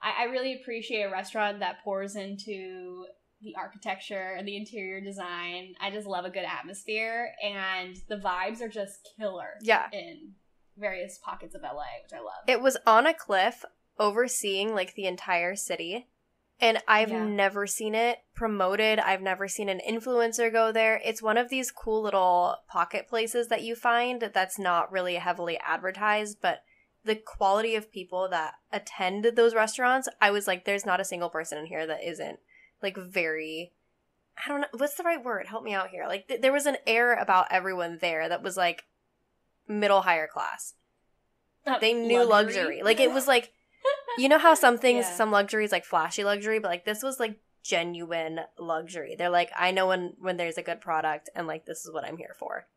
I, 0.06 0.24
I 0.24 0.24
really 0.26 0.54
appreciate 0.62 1.02
a 1.02 1.12
restaurant 1.12 1.60
that 1.60 1.84
pours 1.84 2.16
into 2.16 3.06
the 3.42 3.56
architecture 3.58 4.36
and 4.38 4.48
the 4.48 4.56
interior 4.56 5.02
design. 5.02 5.74
I 5.82 5.92
just 5.92 6.08
love 6.08 6.24
a 6.26 6.30
good 6.30 6.46
atmosphere. 6.46 7.34
And 7.44 7.98
the 8.08 8.18
vibes 8.18 8.62
are 8.62 8.70
just 8.70 9.10
killer 9.18 9.56
Yeah. 9.62 9.88
in 9.92 10.34
various 10.78 11.20
pockets 11.24 11.56
of 11.56 11.62
LA, 11.62 11.84
which 12.04 12.14
I 12.14 12.20
love. 12.20 12.44
It 12.48 12.62
was 12.62 12.78
on 12.88 13.06
a 13.06 13.14
cliff 13.14 13.66
overseeing 14.00 14.74
like 14.74 14.94
the 14.94 15.06
entire 15.06 15.56
city. 15.56 16.08
And 16.60 16.82
I've 16.88 17.12
Yeah. 17.12 17.26
never 17.26 17.68
seen 17.68 17.94
it 17.96 18.20
promoted. 18.34 19.00
I've 19.00 19.22
never 19.22 19.48
seen 19.48 19.68
an 19.68 19.82
influencer 19.88 20.52
go 20.52 20.72
there. 20.72 21.02
It's 21.04 21.22
one 21.22 21.38
of 21.38 21.50
these 21.50 21.70
cool 21.72 22.02
little 22.02 22.58
pocket 22.70 23.08
places 23.10 23.50
that 23.50 23.64
you 23.64 23.76
find 23.76 24.22
that's 24.22 24.58
not 24.58 24.92
really 24.92 25.16
heavily 25.16 25.58
advertised, 25.60 26.40
but 26.42 26.64
the 27.06 27.16
quality 27.16 27.76
of 27.76 27.92
people 27.92 28.28
that 28.30 28.56
attend 28.74 29.24
those 29.36 29.54
restaurants, 29.56 30.10
I 30.20 30.32
was 30.32 30.48
like, 30.48 30.66
there's 30.66 30.86
not 30.86 31.00
a 31.00 31.06
single 31.06 31.30
person 31.30 31.58
in 31.58 31.68
here 31.68 31.86
that 31.88 32.04
isn't 32.04 32.40
like 32.82 32.98
very. 32.98 33.72
I 34.44 34.50
don't 34.50 34.62
know. 34.62 34.68
What's 34.78 34.96
the 34.96 35.04
right 35.04 35.24
word? 35.24 35.48
Help 35.48 35.64
me 35.64 35.74
out 35.74 35.90
here. 35.92 36.06
Like, 36.08 36.28
th- 36.28 36.42
there 36.42 36.52
was 36.52 36.66
an 36.66 36.76
air 36.86 37.14
about 37.14 37.48
everyone 37.52 38.00
there 38.02 38.28
that 38.28 38.44
was 38.44 38.58
like 38.58 38.84
middle 39.68 40.02
higher 40.02 40.28
class 40.28 40.74
Uh, 41.66 41.80
they 41.80 41.94
knew 41.94 42.24
luxury. 42.24 42.84
Like 42.84 43.00
it 43.00 43.12
was 43.12 43.28
like 43.28 43.52
you 44.18 44.28
know 44.30 44.38
how 44.40 44.54
some 44.56 44.78
things, 44.78 45.06
Yeah. 45.06 45.16
some 45.16 45.32
luxury 45.32 45.64
is 45.66 45.72
like 45.72 45.86
flashy 45.86 46.24
luxury, 46.24 46.60
but 46.60 46.70
like 46.70 46.86
this 46.86 47.02
was 47.04 47.20
like 47.20 47.40
genuine 47.64 48.42
luxury. 48.60 49.16
They're 49.18 49.30
like, 49.30 49.52
I 49.58 49.72
know 49.72 49.88
when 49.88 50.14
when 50.20 50.38
there's 50.38 50.58
a 50.58 50.64
good 50.64 50.82
product, 50.82 51.30
and 51.36 51.48
like 51.48 51.66
this 51.66 51.86
is 51.86 51.92
what 51.92 52.04
I'm 52.04 52.18
here 52.18 52.36
for. 52.38 52.68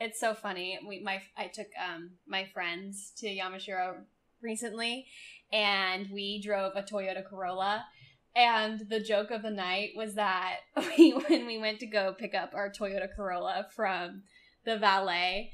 It's 0.00 0.18
so 0.18 0.32
funny. 0.32 0.78
We 0.86 1.00
my 1.00 1.20
I 1.36 1.48
took 1.48 1.66
um 1.78 2.12
my 2.26 2.46
friends 2.46 3.12
to 3.18 3.26
Yamashiro 3.26 3.96
recently 4.42 5.06
and 5.52 6.08
we 6.10 6.40
drove 6.42 6.72
a 6.74 6.82
Toyota 6.82 7.22
Corolla. 7.22 7.84
And 8.34 8.80
the 8.88 9.00
joke 9.00 9.30
of 9.30 9.42
the 9.42 9.50
night 9.50 9.90
was 9.94 10.14
that 10.14 10.60
we 10.96 11.10
when 11.10 11.46
we 11.46 11.58
went 11.58 11.80
to 11.80 11.86
go 11.86 12.14
pick 12.18 12.34
up 12.34 12.52
our 12.54 12.70
Toyota 12.70 13.08
Corolla 13.14 13.66
from 13.76 14.22
the 14.64 14.78
valet, 14.78 15.52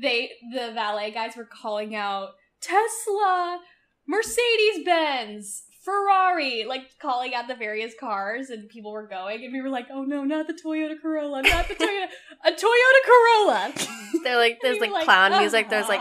they 0.00 0.30
the 0.54 0.72
valet 0.72 1.10
guys 1.10 1.36
were 1.36 1.44
calling 1.44 1.94
out 1.94 2.30
Tesla, 2.62 3.60
Mercedes 4.06 4.84
Benz, 4.86 5.64
Ferrari, 5.82 6.64
like 6.64 6.96
calling 7.00 7.34
out 7.34 7.48
the 7.48 7.56
various 7.56 7.92
cars, 7.98 8.50
and 8.50 8.68
people 8.68 8.92
were 8.92 9.06
going, 9.06 9.44
and 9.44 9.52
we 9.52 9.60
were 9.60 9.68
like, 9.68 9.88
"Oh 9.90 10.04
no, 10.04 10.22
not 10.22 10.46
the 10.46 10.54
Toyota 10.54 10.94
Corolla, 11.00 11.42
not 11.42 11.66
the 11.66 11.74
Toyota, 11.74 12.06
a 12.44 12.52
Toyota 12.52 13.02
Corolla." 13.04 13.72
They're 14.24 14.36
like 14.36 14.58
there's 14.62 14.78
We 14.78 14.88
like 14.88 15.00
were 15.00 15.04
clown 15.04 15.38
music. 15.40 15.70
There's 15.70 15.88
like, 15.88 16.00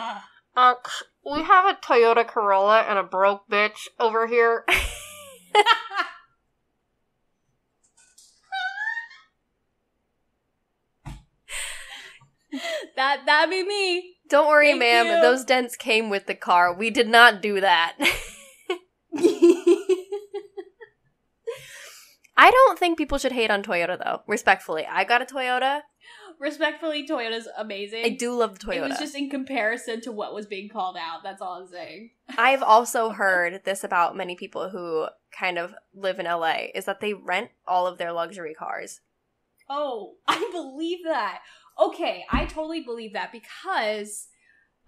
uh, 0.55 0.75
we 1.25 1.41
have 1.41 1.65
a 1.65 1.79
Toyota 1.83 2.27
Corolla 2.27 2.81
and 2.81 2.99
a 2.99 3.03
broke 3.03 3.49
bitch 3.49 3.87
over 3.99 4.27
here. 4.27 4.65
that 12.95 13.21
that'd 13.25 13.49
be 13.49 13.63
me. 13.63 14.15
Don't 14.29 14.47
worry, 14.47 14.69
Thank 14.69 14.79
ma'am. 14.79 15.05
you. 15.07 15.21
Those 15.21 15.43
dents 15.43 15.75
came 15.75 16.09
with 16.09 16.27
the 16.27 16.35
car. 16.35 16.71
We 16.73 16.91
did 16.91 17.09
not 17.09 17.41
do 17.41 17.59
that. 17.61 17.97
I 22.41 22.49
don't 22.49 22.79
think 22.79 22.97
people 22.97 23.19
should 23.19 23.33
hate 23.33 23.51
on 23.51 23.61
Toyota 23.61 23.99
though. 24.03 24.23
Respectfully, 24.25 24.83
I 24.89 25.03
got 25.03 25.21
a 25.21 25.25
Toyota. 25.25 25.81
Respectfully, 26.39 27.07
Toyota's 27.07 27.47
amazing. 27.55 28.03
I 28.03 28.09
do 28.09 28.33
love 28.33 28.57
the 28.57 28.65
Toyota. 28.65 28.77
It 28.77 28.89
was 28.89 28.97
just 28.97 29.15
in 29.15 29.29
comparison 29.29 30.01
to 30.01 30.11
what 30.11 30.33
was 30.33 30.47
being 30.47 30.67
called 30.67 30.97
out. 30.97 31.21
That's 31.21 31.39
all 31.39 31.61
I'm 31.61 31.67
saying. 31.67 32.09
I've 32.39 32.63
also 32.63 33.11
heard 33.11 33.61
this 33.63 33.83
about 33.83 34.17
many 34.17 34.35
people 34.35 34.69
who 34.69 35.05
kind 35.31 35.59
of 35.59 35.75
live 35.93 36.17
in 36.17 36.25
LA 36.25 36.69
is 36.73 36.85
that 36.85 36.99
they 36.99 37.13
rent 37.13 37.51
all 37.67 37.85
of 37.85 37.99
their 37.99 38.11
luxury 38.11 38.55
cars. 38.55 39.01
Oh, 39.69 40.15
I 40.27 40.49
believe 40.51 41.03
that. 41.03 41.41
Okay, 41.79 42.25
I 42.31 42.45
totally 42.45 42.81
believe 42.81 43.13
that 43.13 43.31
because 43.31 44.29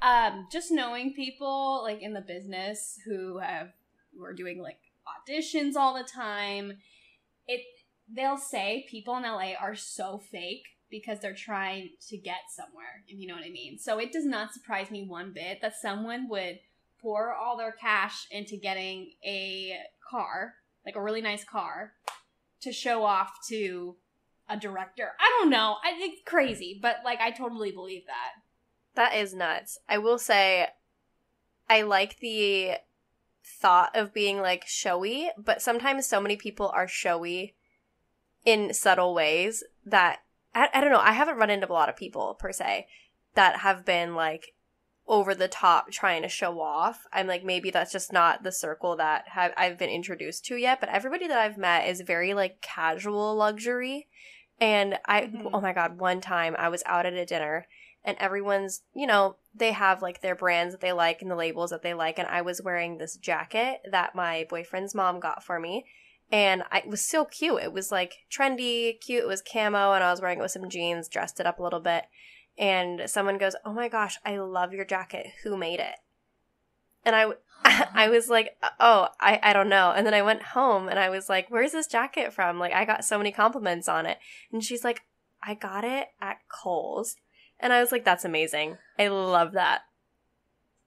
um 0.02 0.48
just 0.52 0.72
knowing 0.72 1.14
people 1.14 1.82
like 1.84 2.02
in 2.02 2.14
the 2.14 2.22
business 2.22 3.00
who 3.06 3.38
have 3.38 3.74
who 4.18 4.24
are 4.24 4.34
doing 4.34 4.60
like 4.60 4.80
auditions 5.08 5.76
all 5.76 5.94
the 5.94 6.04
time, 6.04 6.80
it 7.48 7.62
they'll 8.12 8.38
say 8.38 8.86
people 8.90 9.16
in 9.16 9.24
LA 9.24 9.54
are 9.60 9.76
so 9.76 10.18
fake 10.18 10.66
because 10.90 11.20
they're 11.20 11.34
trying 11.34 11.90
to 12.08 12.18
get 12.18 12.42
somewhere, 12.56 13.04
if 13.08 13.20
you 13.20 13.28
know 13.28 13.34
what 13.34 13.46
I 13.46 13.50
mean. 13.50 13.80
So 13.80 13.98
it 13.98 14.12
does 14.12 14.26
not 14.26 14.54
surprise 14.54 14.92
me 14.92 15.06
one 15.08 15.32
bit 15.34 15.60
that 15.62 15.74
someone 15.82 16.30
would 16.30 16.60
pour 17.02 17.34
all 17.34 17.58
their 17.58 17.72
cash 17.72 18.28
into 18.30 18.58
getting 18.58 19.14
a 19.26 19.76
car, 20.10 20.54
like 20.86 20.96
a 20.96 21.02
really 21.02 21.22
nice 21.22 21.44
car, 21.44 21.94
to 22.62 22.72
show 22.72 23.04
off 23.04 23.32
to 23.50 23.96
a 24.48 24.56
director. 24.56 25.12
I 25.20 25.40
don't 25.40 25.50
know. 25.50 25.78
I 25.84 25.98
think 25.98 26.26
crazy, 26.26 26.80
but 26.82 26.98
like 27.04 27.20
I 27.20 27.32
totally 27.32 27.72
believe 27.72 28.04
that. 28.06 28.44
That 28.96 29.16
is 29.16 29.34
nuts. 29.34 29.80
I 29.90 29.98
will 29.98 30.20
say 30.20 30.68
I 31.68 31.82
like 31.82 32.20
the 32.20 32.74
thought 33.44 33.96
of 33.96 34.14
being 34.14 34.40
like 34.42 34.66
showy, 34.66 35.30
but 35.38 35.62
sometimes 35.62 36.06
so 36.06 36.22
many 36.22 36.36
people 36.36 36.72
are 36.74 36.88
showy 36.88 37.56
in 38.46 38.74
subtle 38.74 39.14
ways 39.14 39.64
that 39.86 40.20
I, 40.56 40.70
I 40.74 40.82
don't 40.82 40.92
know. 40.92 41.00
I 41.00 41.14
haven't 41.14 41.38
run 41.38 41.50
into 41.50 41.70
a 41.70 41.74
lot 41.74 41.90
of 41.90 41.96
people 41.98 42.36
per 42.40 42.52
se 42.52 42.88
that 43.36 43.60
have 43.60 43.86
been 43.86 44.16
like 44.16 44.54
over 45.08 45.36
the 45.36 45.48
top 45.50 45.92
trying 45.92 46.22
to 46.22 46.30
show 46.30 46.62
off. 46.62 47.06
I'm 47.12 47.28
like 47.28 47.44
maybe 47.44 47.70
that's 47.72 47.92
just 47.92 48.14
not 48.14 48.44
the 48.44 48.52
circle 48.52 48.96
that 48.98 49.26
have 49.30 49.52
I've 49.58 49.78
been 49.78 49.90
introduced 49.90 50.46
to 50.46 50.56
yet, 50.56 50.80
but 50.80 50.90
everybody 50.90 51.28
that 51.28 51.38
I've 51.38 51.58
met 51.58 51.88
is 51.88 52.02
very 52.02 52.34
like 52.34 52.62
casual 52.62 53.36
luxury. 53.36 54.08
And 54.62 55.00
I 55.06 55.22
Mhm. 55.24 55.50
oh 55.54 55.60
my 55.60 55.74
god, 55.74 56.00
one 56.00 56.22
time 56.22 56.56
I 56.58 56.70
was 56.70 56.84
out 56.86 57.06
at 57.06 57.14
a 57.14 57.26
dinner 57.26 57.68
and 58.04 58.18
everyone's, 58.20 58.82
you 58.94 59.08
know, 59.08 59.38
they 59.56 59.72
have 59.72 60.02
like 60.02 60.22
their 60.22 60.36
brands 60.36 60.74
that 60.74 60.82
they 60.82 60.92
like 60.92 61.22
and 61.22 61.30
the 61.32 61.36
labels 61.36 61.70
that 61.70 61.84
they 61.84 61.94
like 61.94 62.20
and 62.20 62.28
I 62.28 62.42
was 62.42 62.62
wearing 62.62 62.98
this 62.98 63.16
jacket 63.16 63.82
that 63.92 64.16
my 64.16 64.46
boyfriend's 64.50 64.96
mom 64.96 65.20
got 65.20 65.44
for 65.44 65.60
me 65.60 65.86
and 66.32 66.64
I, 66.72 66.80
it 66.80 66.88
was 66.88 67.06
so 67.06 67.26
cute. 67.26 67.62
It 67.62 67.74
was 67.74 67.92
like 67.92 68.16
trendy, 68.32 69.00
cute. 69.00 69.24
It 69.24 69.28
was 69.28 69.42
camo 69.42 69.94
and 69.94 70.04
I 70.04 70.12
was 70.12 70.22
wearing 70.22 70.40
it 70.40 70.42
with 70.42 70.52
some 70.52 70.70
jeans, 70.70 71.08
dressed 71.08 71.40
it 71.40 71.46
up 71.46 71.60
a 71.60 71.64
little 71.64 71.80
bit. 71.80 72.06
And 72.58 73.04
someone 73.08 73.40
goes, 73.40 73.56
"Oh 73.66 73.74
my 73.74 73.88
gosh, 73.88 74.18
I 74.24 74.38
love 74.38 74.74
your 74.74 74.86
jacket. 74.86 75.28
Who 75.44 75.58
made 75.58 75.80
it?" 75.80 75.96
And 77.06 77.16
I, 77.16 77.34
I 77.94 78.10
was 78.10 78.30
like, 78.30 78.56
oh, 78.80 79.10
I, 79.20 79.40
I 79.42 79.54
don't 79.54 79.70
know. 79.70 79.92
And 79.96 80.06
then 80.06 80.14
I 80.14 80.22
went 80.22 80.44
home 80.44 80.88
and 80.88 81.00
I 81.00 81.10
was 81.10 81.30
like, 81.30 81.50
where's 81.50 81.72
this 81.72 81.88
jacket 81.88 82.34
from? 82.34 82.60
Like, 82.60 82.74
I 82.74 82.86
got 82.86 83.06
so 83.06 83.18
many 83.18 83.32
compliments 83.32 83.88
on 83.88 84.06
it. 84.06 84.18
And 84.52 84.64
she's 84.64 84.84
like, 84.84 85.02
I 85.42 85.56
got 85.56 85.84
it 85.84 86.08
at 86.22 86.38
Kohl's. 86.50 87.16
And 87.64 87.72
I 87.72 87.80
was 87.80 87.94
like, 87.94 88.04
that's 88.04 88.26
amazing. 88.26 88.78
I 89.00 89.08
love 89.08 89.54
that. 89.54 89.84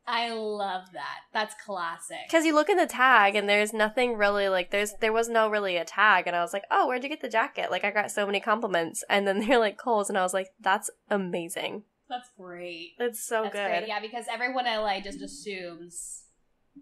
I 0.06 0.30
love 0.30 0.92
that. 0.92 1.20
That's 1.32 1.54
classic. 1.64 2.18
Because 2.28 2.44
you 2.44 2.54
look 2.54 2.68
in 2.68 2.76
the 2.76 2.86
tag 2.86 3.34
and 3.34 3.48
there's 3.48 3.72
nothing 3.72 4.16
really 4.16 4.48
like 4.48 4.70
there's 4.70 4.92
there 5.00 5.12
was 5.12 5.28
no 5.28 5.48
really 5.48 5.76
a 5.76 5.84
tag 5.84 6.28
and 6.28 6.36
I 6.36 6.42
was 6.42 6.52
like, 6.52 6.62
oh, 6.70 6.86
where'd 6.86 7.02
you 7.02 7.08
get 7.08 7.22
the 7.22 7.28
jacket? 7.28 7.70
Like 7.72 7.82
I 7.82 7.90
got 7.90 8.12
so 8.12 8.24
many 8.26 8.38
compliments 8.38 9.02
and 9.10 9.26
then 9.26 9.40
they're 9.48 9.58
like 9.58 9.78
Kohl's 9.78 10.08
and 10.08 10.18
I 10.18 10.22
was 10.22 10.34
like, 10.34 10.50
that's 10.60 10.90
amazing. 11.10 11.84
That's 12.08 12.28
great. 12.38 12.92
That's 12.98 13.20
so 13.26 13.44
That's 13.44 13.54
good. 13.54 13.68
great. 13.68 13.88
Yeah, 13.88 14.00
because 14.00 14.26
everyone 14.30 14.66
in 14.66 14.76
LA 14.76 15.00
just 15.00 15.22
assumes 15.22 16.24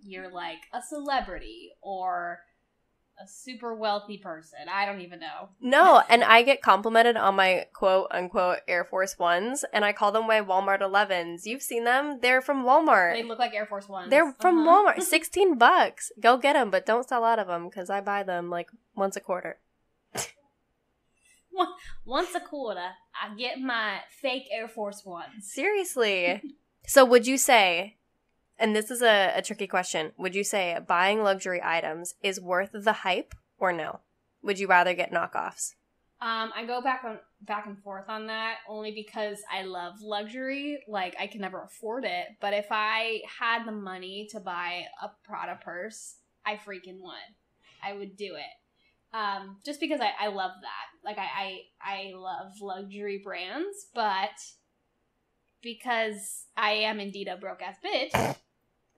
you're 0.02 0.30
like 0.30 0.58
a 0.74 0.82
celebrity 0.82 1.70
or 1.80 2.40
a 3.22 3.28
super 3.28 3.74
wealthy 3.74 4.18
person. 4.18 4.58
I 4.72 4.84
don't 4.86 5.00
even 5.00 5.20
know. 5.20 5.48
No, 5.60 6.02
and 6.08 6.24
I 6.24 6.42
get 6.42 6.60
complimented 6.62 7.16
on 7.16 7.36
my 7.36 7.66
quote 7.72 8.08
unquote 8.10 8.58
Air 8.66 8.84
Force 8.84 9.18
Ones, 9.18 9.64
and 9.72 9.84
I 9.84 9.92
call 9.92 10.10
them 10.12 10.26
my 10.26 10.40
Walmart 10.40 10.80
11s. 10.80 11.46
You've 11.46 11.62
seen 11.62 11.84
them? 11.84 12.18
They're 12.20 12.42
from 12.42 12.64
Walmart. 12.64 13.14
They 13.14 13.22
look 13.22 13.38
like 13.38 13.54
Air 13.54 13.66
Force 13.66 13.88
Ones. 13.88 14.10
They're 14.10 14.32
from 14.40 14.66
Uh-huh. 14.66 14.92
Walmart. 14.96 15.02
16 15.14 15.56
bucks. 15.58 16.10
Go 16.20 16.36
get 16.36 16.54
them, 16.54 16.70
but 16.70 16.84
don't 16.86 17.08
sell 17.08 17.24
out 17.24 17.38
of 17.38 17.46
them 17.46 17.68
because 17.68 17.88
I 17.88 18.00
buy 18.00 18.24
them 18.24 18.50
like 18.50 18.70
once 18.96 19.16
a 19.16 19.20
quarter. 19.20 19.58
Once 22.04 22.34
a 22.34 22.40
quarter, 22.40 22.80
I 23.14 23.34
get 23.36 23.60
my 23.60 24.00
fake 24.20 24.48
Air 24.52 24.66
Force 24.66 25.04
Ones. 25.04 25.50
Seriously. 25.52 26.42
so, 26.86 27.04
would 27.04 27.28
you 27.28 27.38
say, 27.38 27.96
and 28.58 28.74
this 28.74 28.90
is 28.90 29.02
a, 29.02 29.32
a 29.36 29.42
tricky 29.42 29.66
question, 29.66 30.12
would 30.16 30.34
you 30.34 30.44
say 30.44 30.78
buying 30.86 31.22
luxury 31.22 31.60
items 31.62 32.14
is 32.22 32.40
worth 32.40 32.70
the 32.72 32.92
hype 32.92 33.34
or 33.58 33.72
no? 33.72 34.00
Would 34.42 34.58
you 34.58 34.66
rather 34.66 34.94
get 34.94 35.12
knockoffs? 35.12 35.74
Um, 36.20 36.52
I 36.56 36.64
go 36.64 36.80
back 36.80 37.02
on 37.04 37.18
back 37.42 37.66
and 37.66 37.78
forth 37.82 38.08
on 38.08 38.28
that 38.28 38.58
only 38.66 38.92
because 38.92 39.38
I 39.52 39.62
love 39.62 39.94
luxury. 40.00 40.78
Like 40.88 41.14
I 41.20 41.26
can 41.26 41.40
never 41.40 41.62
afford 41.62 42.04
it, 42.04 42.26
but 42.40 42.54
if 42.54 42.66
I 42.70 43.20
had 43.38 43.66
the 43.66 43.72
money 43.72 44.28
to 44.30 44.40
buy 44.40 44.84
a 45.02 45.10
Prada 45.24 45.58
purse, 45.62 46.16
I 46.46 46.54
freaking 46.54 47.00
would. 47.00 47.34
I 47.82 47.92
would 47.92 48.16
do 48.16 48.36
it. 48.36 49.14
Um, 49.16 49.58
just 49.66 49.80
because 49.80 50.00
I, 50.00 50.12
I 50.18 50.28
love 50.28 50.52
that. 50.62 51.04
Like 51.04 51.18
I, 51.18 51.22
I 51.22 51.60
I 51.82 52.12
love 52.14 52.52
luxury 52.60 53.20
brands, 53.22 53.88
but 53.94 54.30
because 55.62 56.46
I 56.56 56.72
am 56.72 57.00
indeed 57.00 57.28
a 57.28 57.36
broke 57.36 57.60
ass 57.60 57.76
bitch, 57.84 58.36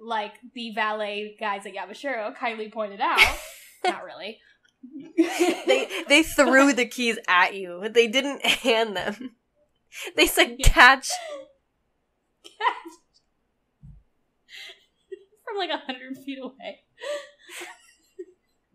like 0.07 0.35
the 0.55 0.71
valet 0.71 1.37
guys 1.39 1.67
at 1.67 1.75
Yamashiro 1.75 2.35
kindly 2.37 2.71
pointed 2.71 3.01
out. 3.01 3.21
not 3.85 4.05
really. 4.05 4.39
They 5.67 5.89
they 6.09 6.23
threw 6.23 6.73
the 6.73 6.87
keys 6.87 7.19
at 7.27 7.55
you. 7.55 7.89
They 7.89 8.07
didn't 8.07 8.47
hand 8.47 8.97
them. 8.97 9.35
They 10.15 10.27
said 10.27 10.59
catch. 10.63 11.09
catch. 11.09 11.11
from 15.45 15.59
like 15.59 15.71
a 15.71 15.79
hundred 15.79 16.17
feet 16.19 16.39
away. 16.41 16.85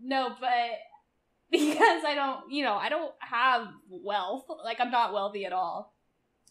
no, 0.02 0.36
but 0.40 0.80
because 1.50 2.04
I 2.06 2.14
don't, 2.16 2.52
you 2.52 2.64
know, 2.64 2.74
I 2.74 2.90
don't 2.90 3.14
have 3.20 3.68
wealth. 3.90 4.46
Like 4.66 4.82
I'm 4.82 4.92
not 4.92 5.14
wealthy 5.14 5.46
at 5.46 5.54
all, 5.54 5.96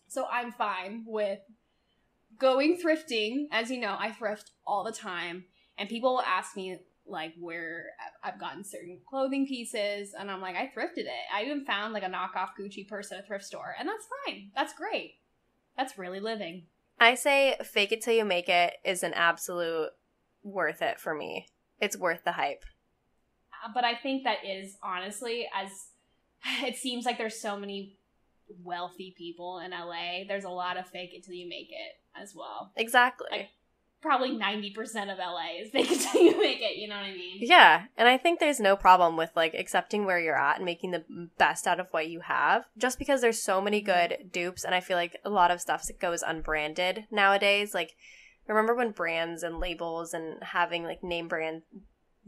so 0.09 0.25
I'm 0.31 0.53
fine 0.53 1.05
with 1.07 1.41
going 2.40 2.80
thrifting. 2.82 3.47
As 3.52 3.70
you 3.70 3.78
know, 3.80 3.97
I 3.99 4.12
thrift 4.12 4.50
all 4.66 4.85
the 4.85 4.92
time, 4.92 5.44
and 5.78 5.88
people 5.88 6.14
will 6.14 6.23
ask 6.23 6.56
me 6.56 6.78
like 7.06 7.35
where 7.38 7.87
I've 8.23 8.38
gotten 8.38 8.64
certain 8.64 8.99
clothing 9.09 9.47
pieces, 9.47 10.14
and 10.18 10.30
I'm 10.30 10.40
like, 10.40 10.56
I 10.56 10.70
thrifted 10.76 11.04
it. 11.04 11.11
I 11.35 11.44
even 11.44 11.64
found 11.64 11.92
like 11.92 12.02
a 12.02 12.06
knockoff 12.06 12.50
Gucci 12.59 12.87
purse 12.88 13.12
at 13.12 13.20
a 13.20 13.23
thrift 13.23 13.44
store, 13.44 13.75
and 13.78 13.88
that's 13.88 14.06
fine. 14.26 14.50
That's 14.54 14.73
great. 14.73 15.14
That's 15.76 15.99
really 15.99 16.20
living. 16.20 16.66
I 16.99 17.14
say 17.14 17.56
fake 17.64 17.92
it 17.92 18.02
till 18.02 18.14
you 18.14 18.25
make 18.25 18.49
it 18.49 18.75
is 18.85 19.02
an 19.02 19.14
absolute 19.14 19.90
worth 20.42 20.83
it 20.83 21.00
for 21.00 21.14
me. 21.14 21.46
It's 21.81 21.96
worth 21.96 22.24
the 22.24 22.33
hype. 22.33 22.64
Uh, 23.64 23.70
but 23.74 23.85
I 23.85 23.94
think 23.94 24.24
that 24.24 24.44
is 24.46 24.76
honestly 24.83 25.48
as 25.55 25.70
it 26.62 26.76
seems 26.76 27.05
like 27.05 27.18
there's 27.18 27.40
so 27.40 27.57
many 27.57 27.96
wealthy 28.63 29.15
people 29.17 29.59
in 29.59 29.71
LA. 29.71 30.25
There's 30.27 30.45
a 30.45 30.51
lot 30.51 30.77
of 30.77 30.87
fake 30.87 31.15
it 31.15 31.25
till 31.25 31.35
you 31.35 31.49
make 31.49 31.71
it 31.71 32.21
as 32.21 32.35
well. 32.35 32.73
Exactly. 32.77 33.29
Like- 33.31 33.49
Probably 34.03 34.31
ninety 34.31 34.71
percent 34.71 35.11
of 35.11 35.19
LA 35.19 35.61
is 35.61 35.71
fake 35.73 35.91
it 35.91 36.01
till 36.01 36.23
you 36.23 36.41
make 36.41 36.63
it. 36.63 36.79
You 36.79 36.89
know 36.89 36.97
what 36.97 37.05
I 37.05 37.13
mean? 37.13 37.37
Yeah, 37.41 37.85
and 37.99 38.09
I 38.09 38.17
think 38.17 38.41
there's 38.41 38.59
no 38.59 38.75
problem 38.75 39.15
with 39.15 39.29
like 39.37 39.53
accepting 39.53 40.07
where 40.07 40.19
you're 40.19 40.39
at 40.41 40.57
and 40.57 40.65
making 40.65 40.93
the 40.93 41.05
best 41.37 41.67
out 41.67 41.79
of 41.79 41.89
what 41.91 42.09
you 42.09 42.21
have. 42.21 42.65
Just 42.79 42.99
because 42.99 43.21
there's 43.21 43.43
so 43.43 43.61
many 43.61 43.83
mm-hmm. 43.83 43.93
good 43.93 44.33
dupes, 44.33 44.65
and 44.65 44.75
I 44.75 44.81
feel 44.81 44.97
like 44.97 45.19
a 45.23 45.29
lot 45.29 45.51
of 45.51 45.61
stuff 45.61 45.87
goes 46.01 46.23
unbranded 46.23 47.05
nowadays. 47.11 47.75
Like, 47.75 47.95
remember 48.49 48.75
when 48.75 48.93
brands 48.93 49.43
and 49.43 49.61
labels 49.61 50.15
and 50.15 50.43
having 50.45 50.85
like 50.85 51.05
name 51.05 51.29
brand 51.29 51.61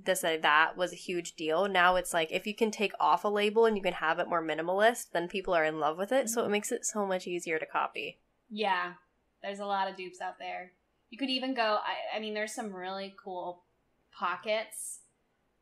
this 0.04 0.24
or 0.24 0.38
that 0.38 0.76
was 0.76 0.92
a 0.92 0.96
huge 0.96 1.34
deal. 1.34 1.68
Now 1.68 1.96
it's 1.96 2.14
like 2.14 2.30
if 2.32 2.46
you 2.46 2.54
can 2.54 2.70
take 2.70 2.92
off 3.00 3.24
a 3.24 3.28
label 3.28 3.66
and 3.66 3.76
you 3.76 3.82
can 3.82 3.94
have 3.94 4.18
it 4.18 4.28
more 4.28 4.42
minimalist, 4.42 5.10
then 5.12 5.28
people 5.28 5.54
are 5.54 5.64
in 5.64 5.78
love 5.78 5.98
with 5.98 6.12
it. 6.12 6.28
So 6.28 6.44
it 6.44 6.50
makes 6.50 6.72
it 6.72 6.84
so 6.84 7.06
much 7.06 7.26
easier 7.26 7.58
to 7.58 7.66
copy. 7.66 8.18
Yeah, 8.50 8.94
there's 9.42 9.60
a 9.60 9.66
lot 9.66 9.88
of 9.88 9.96
dupes 9.96 10.20
out 10.20 10.38
there. 10.38 10.72
You 11.10 11.18
could 11.18 11.30
even 11.30 11.54
go. 11.54 11.62
I, 11.62 12.16
I 12.16 12.20
mean, 12.20 12.34
there's 12.34 12.54
some 12.54 12.74
really 12.74 13.14
cool 13.22 13.64
pockets 14.16 15.00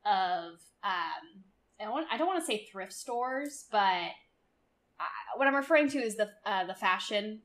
of. 0.05 0.55
Um, 0.83 1.45
I 1.81 1.85
don't. 1.85 1.93
Want, 1.93 2.07
I 2.11 2.17
don't 2.17 2.27
want 2.27 2.41
to 2.41 2.47
say 2.47 2.67
thrift 2.71 2.93
stores, 2.93 3.67
but 3.71 3.79
I, 3.79 4.13
what 5.37 5.49
I'm 5.49 5.55
referring 5.55 5.89
to 5.91 5.99
is 5.99 6.17
the 6.17 6.31
uh, 6.45 6.65
the 6.67 6.75
fashion 6.75 7.43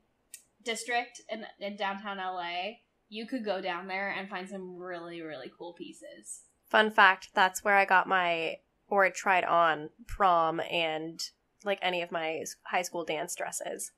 district 0.64 1.20
in, 1.28 1.44
in 1.60 1.76
downtown 1.76 2.18
LA. 2.18 2.78
You 3.08 3.26
could 3.26 3.44
go 3.44 3.60
down 3.60 3.86
there 3.86 4.10
and 4.10 4.28
find 4.28 4.48
some 4.48 4.76
really 4.76 5.22
really 5.22 5.50
cool 5.56 5.72
pieces. 5.72 6.42
Fun 6.76 6.90
fact, 6.90 7.30
that's 7.32 7.64
where 7.64 7.74
I 7.74 7.86
got 7.86 8.06
my 8.06 8.56
or 8.86 9.08
tried 9.08 9.44
on 9.44 9.88
prom 10.06 10.60
and 10.60 11.18
like 11.64 11.78
any 11.80 12.02
of 12.02 12.12
my 12.12 12.44
high 12.66 12.82
school 12.82 13.02
dance 13.02 13.34
dresses. 13.34 13.92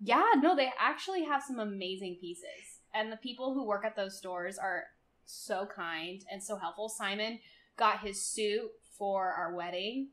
Yeah, 0.00 0.24
no, 0.36 0.56
they 0.56 0.72
actually 0.80 1.24
have 1.24 1.42
some 1.42 1.58
amazing 1.58 2.16
pieces. 2.18 2.80
And 2.94 3.12
the 3.12 3.18
people 3.18 3.52
who 3.52 3.66
work 3.66 3.84
at 3.84 3.94
those 3.94 4.16
stores 4.16 4.56
are 4.56 4.84
so 5.26 5.68
kind 5.76 6.22
and 6.32 6.42
so 6.42 6.56
helpful. 6.56 6.88
Simon 6.88 7.40
got 7.76 8.00
his 8.00 8.24
suit 8.24 8.70
for 8.96 9.30
our 9.30 9.54
wedding 9.54 10.12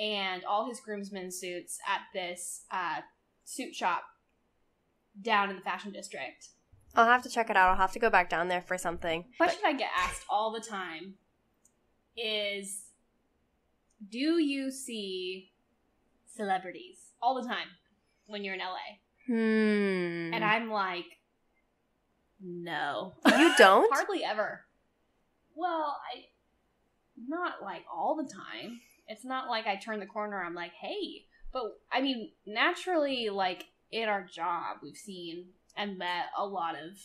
and 0.00 0.44
all 0.44 0.68
his 0.68 0.80
groomsmen 0.80 1.30
suits 1.30 1.78
at 1.86 2.00
this 2.12 2.64
uh, 2.72 3.02
suit 3.44 3.72
shop 3.72 4.02
down 5.22 5.48
in 5.48 5.54
the 5.54 5.62
fashion 5.62 5.92
district. 5.92 6.48
I'll 6.94 7.06
have 7.06 7.22
to 7.22 7.28
check 7.28 7.50
it 7.50 7.56
out. 7.56 7.70
I'll 7.70 7.76
have 7.76 7.92
to 7.92 7.98
go 7.98 8.10
back 8.10 8.28
down 8.28 8.48
there 8.48 8.62
for 8.62 8.76
something. 8.76 9.24
Question 9.36 9.62
I 9.64 9.72
get 9.72 9.90
asked 9.96 10.24
all 10.28 10.52
the 10.52 10.60
time 10.60 11.14
is 12.16 12.84
Do 14.08 14.38
you 14.38 14.70
see 14.70 15.50
celebrities 16.26 16.98
all 17.20 17.40
the 17.40 17.48
time 17.48 17.68
when 18.26 18.44
you're 18.44 18.54
in 18.54 18.60
LA? 18.60 18.98
Hmm. 19.26 20.34
And 20.34 20.44
I'm 20.44 20.70
like, 20.70 21.06
no. 22.42 23.14
you 23.26 23.52
don't? 23.58 23.92
Hardly 23.94 24.24
ever. 24.24 24.62
Well, 25.54 25.96
I 26.12 26.24
not 27.28 27.62
like 27.62 27.84
all 27.92 28.16
the 28.16 28.28
time. 28.28 28.80
It's 29.06 29.24
not 29.24 29.48
like 29.48 29.66
I 29.66 29.76
turn 29.76 30.00
the 30.00 30.06
corner 30.06 30.42
I'm 30.42 30.54
like, 30.54 30.72
"Hey." 30.72 31.26
But 31.52 31.64
I 31.92 32.00
mean, 32.00 32.30
naturally 32.46 33.28
like 33.28 33.66
in 33.90 34.08
our 34.08 34.22
job, 34.22 34.78
we've 34.82 34.96
seen 34.96 35.48
and 35.76 35.98
met 35.98 36.26
a 36.36 36.44
lot 36.46 36.74
of 36.74 36.98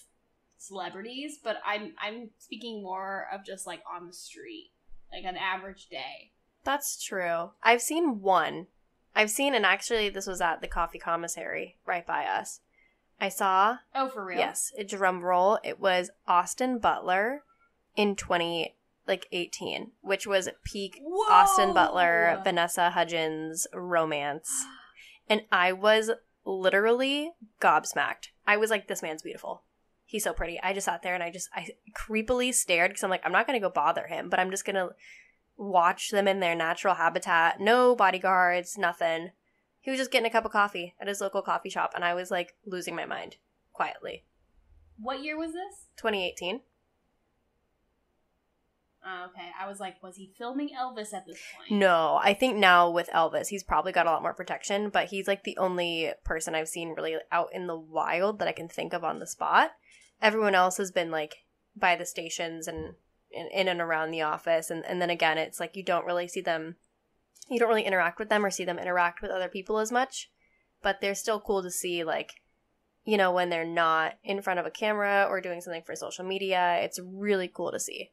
celebrities, 0.58 1.40
but 1.44 1.58
I'm 1.66 1.94
I'm 2.02 2.30
speaking 2.40 2.82
more 2.84 3.28
of 3.34 3.46
just 3.46 3.68
like 3.68 3.82
on 3.92 4.08
the 4.08 4.14
street, 4.14 4.72
like 5.12 5.24
an 5.26 5.38
average 5.38 5.88
day. 5.90 6.32
That's 6.64 7.02
true. 7.04 7.52
I've 7.64 7.82
seen 7.82 8.22
one. 8.22 8.68
I've 9.16 9.32
seen, 9.32 9.56
and 9.56 9.66
actually, 9.66 10.10
this 10.10 10.28
was 10.28 10.42
at 10.42 10.62
the 10.62 10.68
coffee 10.68 11.00
commissary 11.00 11.78
right 11.86 12.06
by 12.06 12.26
us. 12.26 12.60
I 13.20 13.30
saw, 13.30 13.78
Oh, 13.96 14.10
for 14.10 14.24
real? 14.24 14.38
yes, 14.38 14.72
a 14.78 14.84
drum 14.84 15.24
roll. 15.24 15.58
It 15.64 15.80
was 15.80 16.12
Austin 16.28 16.78
Butler 16.78 17.42
in 17.96 18.16
20, 18.16 18.76
like 19.08 19.26
18, 19.32 19.92
which 20.02 20.28
was 20.28 20.50
peak 20.64 21.00
Whoa! 21.02 21.34
Austin 21.34 21.74
Butler, 21.74 22.40
Vanessa 22.44 22.92
Hudgens 22.92 23.66
romance. 23.74 24.52
And 25.28 25.42
I 25.52 25.72
was 25.74 26.12
literally 26.46 27.32
gobsmacked. 27.60 28.28
I 28.48 28.58
was 28.58 28.72
like, 28.72 28.88
this 28.88 29.04
man's 29.04 29.22
beautiful. 29.22 29.64
He's 30.06 30.24
so 30.24 30.34
pretty. 30.34 30.60
I 30.62 30.74
just 30.74 30.86
sat 30.86 31.04
there 31.04 31.14
and 31.14 31.22
I 31.22 31.30
just, 31.30 31.50
I 31.54 31.68
creepily 31.94 32.54
stared 32.54 32.92
because 32.92 33.04
I'm 33.04 33.10
like, 33.10 33.22
I'm 33.26 33.34
not 33.34 33.46
going 33.46 33.60
to 33.60 33.66
go 33.66 33.70
bother 33.70 34.08
him, 34.08 34.30
but 34.30 34.40
I'm 34.40 34.50
just 34.50 34.66
going 34.66 34.78
to 34.78 34.92
watch 35.58 36.12
them 36.12 36.28
in 36.28 36.40
their 36.40 36.56
natural 36.56 36.96
habitat. 36.96 37.60
No 37.60 37.94
bodyguards, 37.94 38.78
nothing. 38.78 39.32
He 39.82 39.92
was 39.92 40.00
just 40.00 40.12
getting 40.12 40.28
a 40.28 40.32
cup 40.32 40.46
of 40.46 40.52
coffee 40.52 40.96
at 41.00 41.08
his 41.08 41.20
local 41.20 41.42
coffee 41.42 41.70
shop 41.70 41.92
and 41.94 42.06
I 42.06 42.14
was 42.14 42.32
like 42.32 42.56
losing 42.66 42.96
my 42.96 43.06
mind 43.06 43.36
quietly. 43.74 44.24
What 45.00 45.24
year 45.24 45.38
was 45.38 45.52
this? 45.52 45.88
2018. 45.98 46.62
Oh, 49.10 49.28
okay, 49.30 49.50
I 49.58 49.68
was 49.68 49.80
like, 49.80 50.04
was 50.04 50.18
he 50.18 50.34
filming 50.38 50.72
Elvis 50.78 51.14
at 51.14 51.26
this 51.26 51.40
point? 51.56 51.80
No, 51.80 52.20
I 52.22 52.34
think 52.34 52.58
now 52.58 52.90
with 52.90 53.10
Elvis, 53.16 53.48
he's 53.48 53.64
probably 53.64 53.94
got 53.94 54.06
a 54.06 54.12
lot 54.12 54.22
more 54.22 54.34
protection, 54.34 54.90
but 54.90 55.08
he's 55.08 55.30
like 55.30 55.46
the 55.46 55.58
only 55.58 56.12
person 56.26 56.56
I've 56.56 56.68
seen 56.68 56.90
really 56.90 57.16
out 57.32 57.48
in 57.54 57.68
the 57.68 57.78
wild 57.78 58.40
that 58.40 58.50
I 58.50 58.52
can 58.52 58.68
think 58.68 58.94
of 58.94 59.06
on 59.06 59.20
the 59.20 59.28
spot. 59.28 59.72
Everyone 60.22 60.56
else 60.56 60.76
has 60.76 60.92
been 60.92 61.10
like 61.10 61.46
by 61.74 61.96
the 61.96 62.06
stations 62.06 62.68
and 62.68 62.96
in, 63.32 63.68
and 63.68 63.80
around 63.80 64.12
the 64.12 64.24
office. 64.24 64.70
And, 64.70 64.86
and 64.86 65.02
then 65.02 65.10
again, 65.10 65.38
it's 65.38 65.60
like 65.60 65.76
you 65.76 65.84
don't 65.84 66.06
really 66.06 66.28
see 66.28 66.42
them, 66.42 66.76
you 67.50 67.60
don't 67.60 67.70
really 67.70 67.86
interact 67.86 68.20
with 68.20 68.28
them 68.28 68.46
or 68.46 68.52
see 68.52 68.66
them 68.66 68.80
interact 68.80 69.22
with 69.22 69.32
other 69.32 69.48
people 69.48 69.80
as 69.80 69.92
much, 69.92 70.30
but 70.82 71.00
they're 71.00 71.16
still 71.16 71.40
cool 71.40 71.64
to 71.64 71.72
see, 71.72 72.04
like, 72.04 72.42
you 73.06 73.16
know, 73.16 73.32
when 73.32 73.50
they're 73.50 73.64
not 73.64 74.16
in 74.24 74.42
front 74.42 74.60
of 74.60 74.66
a 74.66 74.72
camera 74.72 75.26
or 75.30 75.40
doing 75.40 75.62
something 75.62 75.84
for 75.86 75.96
social 75.96 76.26
media. 76.26 76.80
It's 76.82 77.00
really 77.02 77.48
cool 77.48 77.72
to 77.72 77.80
see. 77.80 78.12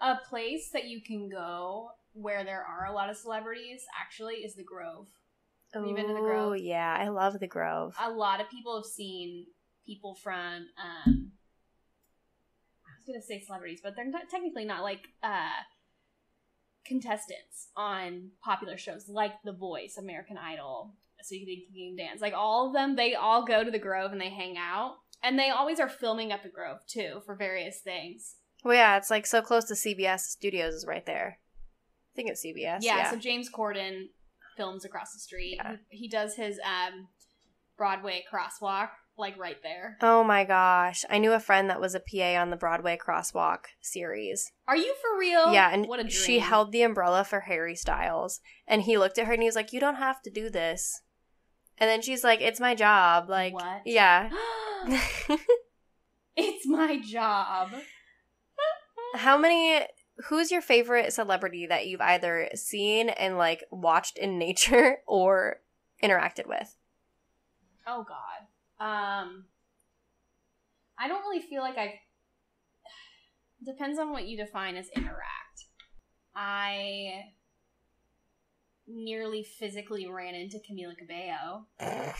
A 0.00 0.16
place 0.28 0.70
that 0.72 0.84
you 0.84 1.00
can 1.00 1.28
go 1.28 1.90
where 2.12 2.44
there 2.44 2.64
are 2.64 2.86
a 2.86 2.92
lot 2.92 3.10
of 3.10 3.16
celebrities 3.16 3.82
actually 4.00 4.36
is 4.36 4.54
the 4.54 4.62
Grove. 4.62 5.06
Have 5.74 5.86
you 5.86 5.94
been 5.94 6.08
to 6.08 6.14
the 6.14 6.20
Grove? 6.20 6.50
Oh, 6.50 6.52
yeah. 6.54 6.96
I 6.98 7.08
love 7.08 7.38
the 7.40 7.46
Grove. 7.46 7.94
A 8.00 8.10
lot 8.10 8.40
of 8.40 8.48
people 8.48 8.76
have 8.76 8.86
seen 8.86 9.46
people 9.86 10.14
from 10.14 10.66
um 10.78 11.32
I 12.86 12.92
was 12.98 13.06
gonna 13.06 13.22
say 13.22 13.42
celebrities, 13.44 13.80
but 13.82 13.94
they're 13.96 14.04
not 14.04 14.28
technically 14.30 14.64
not 14.64 14.82
like 14.82 15.08
uh 15.22 15.62
contestants 16.86 17.68
on 17.76 18.30
popular 18.42 18.78
shows 18.78 19.08
like 19.08 19.32
The 19.44 19.52
Voice, 19.52 19.96
American 19.98 20.38
Idol, 20.38 20.94
So 21.22 21.34
You 21.34 21.44
Think 21.44 21.64
You 21.70 21.90
Can 21.90 21.96
Dance. 21.96 22.20
Like 22.20 22.34
all 22.34 22.68
of 22.68 22.72
them, 22.72 22.96
they 22.96 23.14
all 23.14 23.44
go 23.44 23.62
to 23.62 23.70
the 23.70 23.78
Grove 23.78 24.12
and 24.12 24.20
they 24.20 24.30
hang 24.30 24.56
out. 24.56 24.96
And 25.22 25.38
they 25.38 25.50
always 25.50 25.80
are 25.80 25.88
filming 25.88 26.32
at 26.32 26.42
the 26.42 26.48
Grove 26.48 26.86
too 26.86 27.20
for 27.26 27.34
various 27.34 27.80
things. 27.80 28.36
Well, 28.64 28.74
yeah, 28.74 28.96
it's 28.96 29.10
like 29.10 29.26
so 29.26 29.40
close 29.42 29.64
to 29.66 29.74
CBS 29.74 30.20
Studios 30.20 30.74
is 30.74 30.86
right 30.86 31.06
there. 31.06 31.38
I 32.12 32.14
think 32.16 32.28
it's 32.30 32.44
CBS. 32.44 32.78
yeah, 32.80 32.96
Yeah. 32.96 33.10
so 33.10 33.16
James 33.16 33.48
Corden 33.50 34.06
films 34.56 34.84
across 34.84 35.12
the 35.12 35.20
street. 35.20 35.54
Yeah. 35.56 35.76
He, 35.88 35.98
he 36.02 36.08
does 36.08 36.34
his 36.34 36.58
um 36.64 37.08
Broadway 37.76 38.24
crosswalk 38.32 38.88
like 39.16 39.36
right 39.38 39.56
there. 39.62 39.96
oh 40.02 40.22
my 40.24 40.44
gosh, 40.44 41.04
I 41.10 41.18
knew 41.18 41.32
a 41.32 41.40
friend 41.40 41.68
that 41.70 41.80
was 41.80 41.94
a 41.94 42.00
PA 42.00 42.40
on 42.40 42.50
the 42.50 42.56
Broadway 42.56 42.96
Crosswalk 42.96 43.64
series. 43.80 44.50
Are 44.68 44.76
you 44.76 44.94
for 45.00 45.18
real? 45.18 45.52
yeah, 45.52 45.70
and 45.72 45.86
what 45.86 45.98
a 46.00 46.04
dream. 46.04 46.12
she 46.12 46.38
held 46.40 46.70
the 46.72 46.82
umbrella 46.82 47.24
for 47.24 47.40
Harry 47.40 47.74
Styles, 47.76 48.40
and 48.66 48.82
he 48.82 48.96
looked 48.98 49.18
at 49.18 49.26
her 49.26 49.32
and 49.32 49.42
he 49.42 49.48
was 49.48 49.56
like, 49.56 49.72
"You 49.72 49.80
don't 49.80 49.96
have 49.96 50.20
to 50.22 50.30
do 50.30 50.50
this." 50.50 51.02
And 51.78 51.88
then 51.90 52.00
she's 52.02 52.22
like, 52.24 52.40
"It's 52.40 52.58
my 52.60 52.74
job." 52.76 53.28
Like, 53.28 53.54
What? 53.54 53.82
yeah. 53.86 54.30
it's 56.36 56.66
my 56.66 57.00
job. 57.00 57.70
How 59.14 59.38
many? 59.38 59.86
Who's 60.28 60.50
your 60.50 60.60
favorite 60.62 61.12
celebrity 61.12 61.66
that 61.66 61.86
you've 61.86 62.00
either 62.00 62.48
seen 62.54 63.08
and 63.08 63.38
like 63.38 63.64
watched 63.70 64.18
in 64.18 64.38
nature 64.38 64.98
or 65.06 65.60
interacted 66.02 66.46
with? 66.46 66.76
Oh 67.86 68.04
God. 68.06 68.84
Um, 68.84 69.44
I 70.98 71.08
don't 71.08 71.20
really 71.22 71.42
feel 71.42 71.62
like 71.62 71.78
I've. 71.78 71.90
Depends 73.64 73.98
on 73.98 74.10
what 74.12 74.26
you 74.26 74.36
define 74.36 74.76
as 74.76 74.88
interact. 74.94 75.66
I 76.34 77.24
nearly 78.86 79.42
physically 79.42 80.08
ran 80.08 80.34
into 80.34 80.58
Camila 80.58 80.96
Cabello 80.96 81.66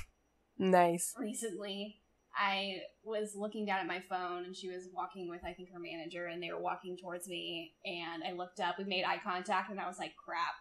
Nice. 0.58 1.14
recently. 1.18 1.97
I 2.38 2.82
was 3.02 3.34
looking 3.34 3.66
down 3.66 3.80
at 3.80 3.86
my 3.86 4.00
phone 4.00 4.44
and 4.44 4.54
she 4.54 4.68
was 4.68 4.88
walking 4.92 5.28
with 5.28 5.40
I 5.44 5.52
think 5.52 5.72
her 5.72 5.80
manager 5.80 6.26
and 6.26 6.42
they 6.42 6.52
were 6.52 6.60
walking 6.60 6.96
towards 6.96 7.26
me 7.28 7.72
and 7.84 8.22
I 8.22 8.32
looked 8.32 8.60
up, 8.60 8.78
we 8.78 8.84
made 8.84 9.04
eye 9.04 9.20
contact 9.22 9.70
and 9.70 9.80
I 9.80 9.88
was 9.88 9.98
like, 9.98 10.12
crap. 10.16 10.54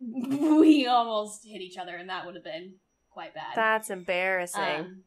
we 0.00 0.86
almost 0.86 1.46
hit 1.46 1.62
each 1.62 1.78
other 1.78 1.96
and 1.96 2.08
that 2.10 2.26
would 2.26 2.34
have 2.34 2.44
been 2.44 2.74
quite 3.10 3.34
bad. 3.34 3.54
That's 3.54 3.88
embarrassing. 3.88 4.60
Um, 4.60 5.04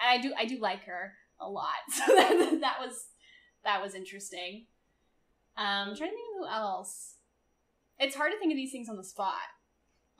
and 0.00 0.08
I 0.08 0.18
do 0.18 0.34
I 0.36 0.44
do 0.44 0.58
like 0.58 0.84
her 0.84 1.12
a 1.40 1.48
lot. 1.48 1.68
So 1.90 2.14
that, 2.14 2.58
that 2.60 2.76
was 2.80 3.06
that 3.64 3.80
was 3.80 3.94
interesting. 3.94 4.66
Um, 5.56 5.90
I'm 5.90 5.96
trying 5.96 6.10
to 6.10 6.16
think 6.16 6.28
of 6.34 6.38
who 6.38 6.46
else. 6.46 7.16
It's 7.98 8.16
hard 8.16 8.32
to 8.32 8.38
think 8.38 8.52
of 8.52 8.56
these 8.56 8.72
things 8.72 8.88
on 8.88 8.96
the 8.96 9.04
spot. 9.04 9.34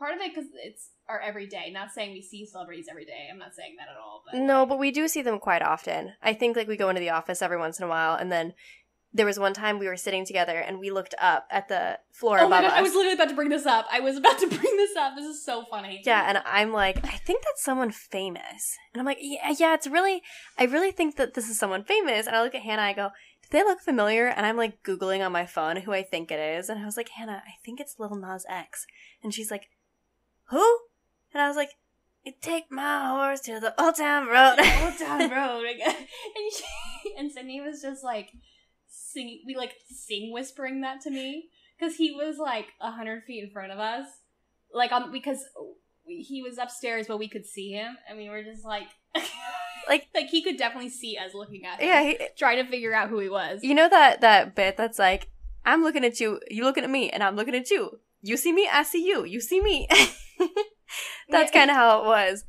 Part 0.02 0.14
of 0.14 0.20
it 0.20 0.34
because 0.34 0.50
it's 0.64 0.90
our 1.08 1.20
everyday. 1.20 1.70
Not 1.70 1.92
saying 1.92 2.12
we 2.12 2.22
see 2.22 2.44
celebrities 2.44 2.86
every 2.90 3.04
day. 3.04 3.28
I'm 3.30 3.38
not 3.38 3.54
saying 3.54 3.76
that 3.78 3.86
at 3.88 3.96
all. 3.96 4.24
But 4.26 4.40
No, 4.40 4.66
but 4.66 4.80
we 4.80 4.90
do 4.90 5.06
see 5.06 5.22
them 5.22 5.38
quite 5.38 5.62
often. 5.62 6.14
I 6.20 6.32
think 6.32 6.56
like 6.56 6.66
we 6.66 6.76
go 6.76 6.88
into 6.88 6.98
the 6.98 7.10
office 7.10 7.40
every 7.40 7.56
once 7.56 7.78
in 7.78 7.84
a 7.84 7.88
while, 7.88 8.16
and 8.16 8.32
then 8.32 8.54
there 9.14 9.26
was 9.26 9.38
one 9.38 9.54
time 9.54 9.78
we 9.78 9.86
were 9.86 9.96
sitting 9.96 10.24
together 10.24 10.58
and 10.58 10.80
we 10.80 10.90
looked 10.90 11.14
up 11.20 11.46
at 11.52 11.68
the 11.68 12.00
floor 12.10 12.40
oh 12.40 12.48
my 12.48 12.58
above 12.58 12.70
god, 12.70 12.72
us. 12.72 12.78
I 12.78 12.82
was 12.82 12.94
literally 12.94 13.14
about 13.14 13.28
to 13.28 13.34
bring 13.34 13.50
this 13.50 13.64
up. 13.64 13.86
I 13.92 14.00
was 14.00 14.16
about 14.16 14.38
to 14.38 14.46
bring 14.48 14.76
this 14.76 14.96
up. 14.96 15.14
This 15.14 15.26
is 15.26 15.44
so 15.44 15.64
funny. 15.70 16.02
yeah, 16.04 16.24
and 16.28 16.42
I'm 16.46 16.72
like, 16.72 16.98
I 17.04 17.18
think 17.18 17.44
that's 17.44 17.62
someone 17.62 17.92
famous, 17.92 18.76
and 18.92 19.00
I'm 19.00 19.06
like, 19.06 19.18
yeah, 19.20 19.50
uh, 19.50 19.54
yeah, 19.58 19.74
it's 19.74 19.86
really, 19.86 20.22
I 20.58 20.64
really 20.64 20.90
think 20.90 21.16
that 21.16 21.34
this 21.34 21.48
is 21.48 21.58
someone 21.58 21.84
famous. 21.84 22.26
And 22.26 22.34
I 22.34 22.42
look 22.42 22.56
at 22.56 22.62
Hannah, 22.62 22.82
I 22.82 22.92
go, 22.92 23.10
do 23.42 23.48
they 23.50 23.62
look 23.62 23.80
familiar? 23.80 24.26
And 24.26 24.46
I'm 24.46 24.56
like 24.56 24.82
googling 24.82 25.24
on 25.24 25.30
my 25.30 25.46
phone 25.46 25.76
who 25.76 25.92
I 25.92 26.02
think 26.02 26.30
it 26.30 26.40
is, 26.40 26.68
and 26.68 26.80
I 26.80 26.86
was 26.86 26.96
like, 26.96 27.10
Hannah, 27.10 27.42
I 27.46 27.52
think 27.64 27.80
it's 27.80 27.96
Lil 27.98 28.16
Nas 28.16 28.46
X, 28.48 28.86
and 29.22 29.34
she's 29.34 29.50
like, 29.50 29.68
who? 30.52 30.78
And 31.34 31.42
I 31.42 31.48
was 31.48 31.56
like, 31.56 31.70
take 32.40 32.70
my 32.70 33.08
horse 33.08 33.40
to 33.40 33.58
the 33.58 33.74
old 33.82 33.96
town 33.96 34.26
road. 34.28 34.56
Old 34.60 34.98
Town 34.98 35.28
Road. 35.30 35.64
And 35.84 36.52
she, 36.54 37.14
and 37.18 37.32
Sydney 37.32 37.60
was 37.60 37.82
just 37.82 38.04
like 38.04 38.30
singing. 38.88 39.42
We 39.46 39.56
like 39.56 39.72
sing 39.90 40.30
whispering 40.32 40.82
that 40.82 41.00
to 41.02 41.10
me 41.10 41.48
because 41.78 41.96
he 41.96 42.12
was 42.12 42.38
like 42.38 42.66
a 42.80 42.92
hundred 42.92 43.24
feet 43.24 43.42
in 43.44 43.50
front 43.50 43.72
of 43.72 43.78
us, 43.78 44.06
like 44.72 44.92
um 44.92 45.10
because 45.10 45.38
he 46.06 46.42
was 46.42 46.58
upstairs, 46.58 47.06
but 47.08 47.18
we 47.18 47.28
could 47.28 47.46
see 47.46 47.72
him, 47.72 47.96
and 48.08 48.18
we 48.18 48.28
were 48.28 48.42
just 48.42 48.64
like, 48.64 48.86
Like- 49.88 50.06
like 50.14 50.28
he 50.28 50.42
could 50.42 50.56
definitely 50.58 50.90
see 50.90 51.16
us 51.16 51.34
looking 51.34 51.64
at 51.66 51.80
him. 51.80 51.88
yeah, 51.88 52.02
he, 52.04 52.18
trying 52.36 52.64
to 52.64 52.70
figure 52.70 52.94
out 52.94 53.08
who 53.08 53.18
he 53.18 53.28
was. 53.28 53.60
You 53.64 53.74
know 53.74 53.88
that 53.88 54.20
that 54.20 54.54
bit 54.54 54.76
that's 54.76 54.98
like, 54.98 55.28
I'm 55.64 55.82
looking 55.82 56.04
at 56.04 56.20
you, 56.20 56.40
you 56.48 56.62
looking 56.64 56.84
at 56.84 56.90
me, 56.90 57.10
and 57.10 57.22
I'm 57.22 57.34
looking 57.36 57.54
at 57.56 57.70
you. 57.70 57.98
You 58.20 58.36
see 58.36 58.52
me, 58.52 58.68
I 58.72 58.84
see 58.84 59.04
you. 59.04 59.24
You 59.24 59.40
see 59.40 59.60
me. 59.60 59.88
that's 61.28 61.52
kind 61.52 61.70
of 61.70 61.76
how 61.76 62.00
it 62.00 62.06
was. 62.06 62.44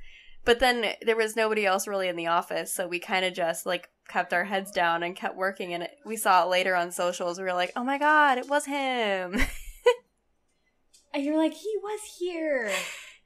But 0.46 0.60
then 0.60 0.94
there 1.02 1.16
was 1.16 1.36
nobody 1.36 1.66
else 1.66 1.88
really 1.88 2.10
in 2.10 2.18
the 2.18 2.28
office, 2.28 2.74
so 2.74 2.88
we 2.88 3.00
kind 3.00 3.24
of 3.24 3.34
just 3.34 3.66
like 3.66 3.90
kept 4.10 4.34
our 4.34 4.44
heads 4.44 4.72
down 4.72 5.02
and 5.04 5.16
kept 5.16 5.38
working. 5.38 5.74
And 5.74 5.84
it, 5.84 5.92
we 6.06 6.18
saw 6.18 6.44
it 6.44 6.50
later 6.50 6.76
on 6.76 6.92
socials. 6.92 7.38
We 7.38 7.46
were 7.46 7.54
like, 7.54 7.72
"Oh 7.76 7.84
my 7.84 7.98
god, 7.98 8.38
it 8.38 8.50
was 8.50 8.66
him!" 8.66 9.40
and 11.14 11.24
you're 11.24 11.38
like, 11.38 11.54
he 11.54 11.74
was 11.82 12.02
here. 12.20 12.72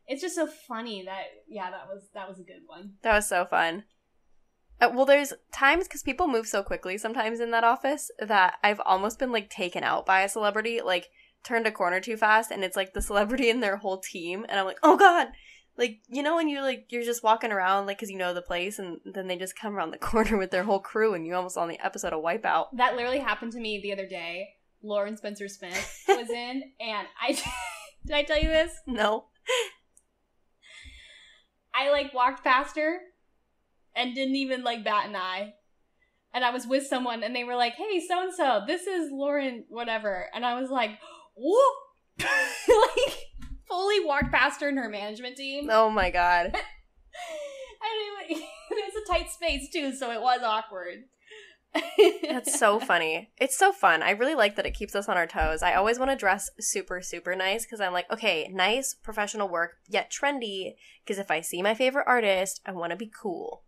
It's 0.08 0.21
just 0.21 0.36
so 0.36 0.47
funny 0.47 1.03
that 1.06 1.23
yeah, 1.47 1.71
that 1.71 1.88
was 1.88 2.03
that 2.13 2.30
was 2.30 2.39
a 2.39 2.43
good 2.43 2.62
one. 2.67 2.93
that 3.01 3.15
was 3.15 3.27
so 3.27 3.45
fun. 3.45 3.84
Uh, 4.80 4.91
well, 4.93 5.06
there's 5.06 5.34
times 5.51 5.86
because 5.86 6.03
people 6.03 6.27
move 6.27 6.45
so 6.47 6.62
quickly 6.62 6.99
sometimes 6.99 7.39
in 7.39 7.49
that 7.51 7.63
office 7.63 8.12
that 8.19 8.56
I've 8.63 8.80
almost 8.86 9.17
been 9.17 9.32
like 9.32 9.49
taken 9.49 9.84
out 9.84 10.06
by 10.06 10.21
a 10.21 10.30
celebrity, 10.30 10.82
like 10.82 11.08
turned 11.47 11.65
a 11.65 11.71
corner 11.71 11.99
too 11.99 12.17
fast, 12.17 12.51
and 12.51 12.63
it's 12.63 12.75
like 12.75 12.93
the 12.93 13.01
celebrity 13.01 13.49
and 13.49 13.63
their 13.63 13.77
whole 13.77 13.97
team, 13.97 14.45
and 14.49 14.60
I'm 14.60 14.65
like, 14.65 14.79
oh 14.83 14.97
god, 14.97 15.29
like 15.77 15.99
you 16.07 16.21
know 16.21 16.36
when 16.36 16.49
you 16.49 16.62
like 16.62 16.88
you're 16.89 17.03
just 17.03 17.23
walking 17.23 17.51
around 17.51 17.86
like 17.86 17.97
because 17.97 18.12
you 18.12 18.17
know 18.17 18.33
the 18.33 18.41
place, 18.41 18.79
and 18.79 18.99
then 19.05 19.27
they 19.27 19.38
just 19.38 19.57
come 19.57 19.75
around 19.75 19.91
the 19.91 19.97
corner 20.12 20.38
with 20.38 20.51
their 20.51 20.63
whole 20.63 20.79
crew, 20.79 21.13
and 21.13 21.25
you 21.25 21.36
almost 21.36 21.57
on 21.57 21.69
the 21.69 21.83
episode 21.83 22.13
of 22.13 22.23
Wipeout. 22.23 22.67
That 22.73 22.95
literally 22.95 23.19
happened 23.19 23.53
to 23.53 23.60
me 23.60 23.79
the 23.81 23.93
other 23.93 24.07
day. 24.07 24.49
Lauren 24.83 25.17
Spencer 25.17 25.47
Smith 25.47 26.03
was 26.07 26.29
in, 26.29 26.63
and 26.79 27.07
I 27.21 27.31
did 28.05 28.15
I 28.15 28.23
tell 28.23 28.38
you 28.38 28.49
this? 28.49 28.71
No, 28.86 29.25
I 31.73 31.91
like 31.91 32.13
walked 32.13 32.43
past 32.43 32.75
her 32.77 32.97
and 33.95 34.15
didn't 34.15 34.36
even 34.36 34.63
like 34.63 34.83
bat 34.83 35.10
an 35.10 35.15
eye. 35.15 35.53
And 36.33 36.43
I 36.43 36.51
was 36.51 36.67
with 36.67 36.86
someone 36.86 37.23
and 37.23 37.36
they 37.36 37.43
were 37.43 37.55
like, 37.55 37.73
hey, 37.73 38.05
so 38.05 38.21
and 38.21 38.33
so, 38.33 38.62
this 38.67 38.86
is 38.86 39.10
Lauren, 39.12 39.65
whatever. 39.69 40.27
And 40.33 40.45
I 40.45 40.60
was 40.60 40.69
like, 40.69 40.91
whoop! 41.38 41.76
like, 42.19 43.26
fully 43.67 44.04
walked 44.04 44.32
past 44.32 44.62
her 44.62 44.69
and 44.69 44.78
her 44.78 44.89
management 44.89 45.38
team. 45.38 45.69
oh 45.71 45.89
my 45.89 46.10
god, 46.10 46.56
And 47.82 48.30
it, 48.30 48.43
it 48.71 48.93
was 48.93 49.04
a 49.04 49.12
tight 49.12 49.30
space 49.30 49.69
too, 49.71 49.93
so 49.93 50.12
it 50.12 50.21
was 50.21 50.41
awkward. 50.43 51.06
that's 52.28 52.58
so 52.58 52.80
funny. 52.80 53.30
It's 53.38 53.58
so 53.58 53.71
fun. 53.71 54.02
I 54.02 54.12
really 54.12 54.36
like 54.36 54.56
that 54.56 54.65
it 54.65 54.73
keeps 54.73 54.95
us 54.95 55.08
on 55.08 55.17
our 55.17 55.28
toes. 55.28 55.62
I 55.62 55.76
always 55.76 56.00
want 56.00 56.12
to 56.12 56.17
dress 56.17 56.50
super 56.60 57.02
super 57.02 57.36
nice 57.36 57.65
because 57.65 57.82
I'm 57.82 57.93
like, 57.93 58.12
okay, 58.12 58.50
nice 58.52 58.93
professional 58.93 59.50
work 59.50 59.78
yet 59.88 60.12
trendy. 60.12 60.76
Because 61.04 61.19
if 61.19 61.30
I 61.30 61.41
see 61.41 61.62
my 61.62 61.73
favorite 61.73 62.06
artist, 62.08 62.62
I 62.65 62.71
want 62.71 62.91
to 62.91 62.97
be 62.97 63.12
cool. 63.21 63.63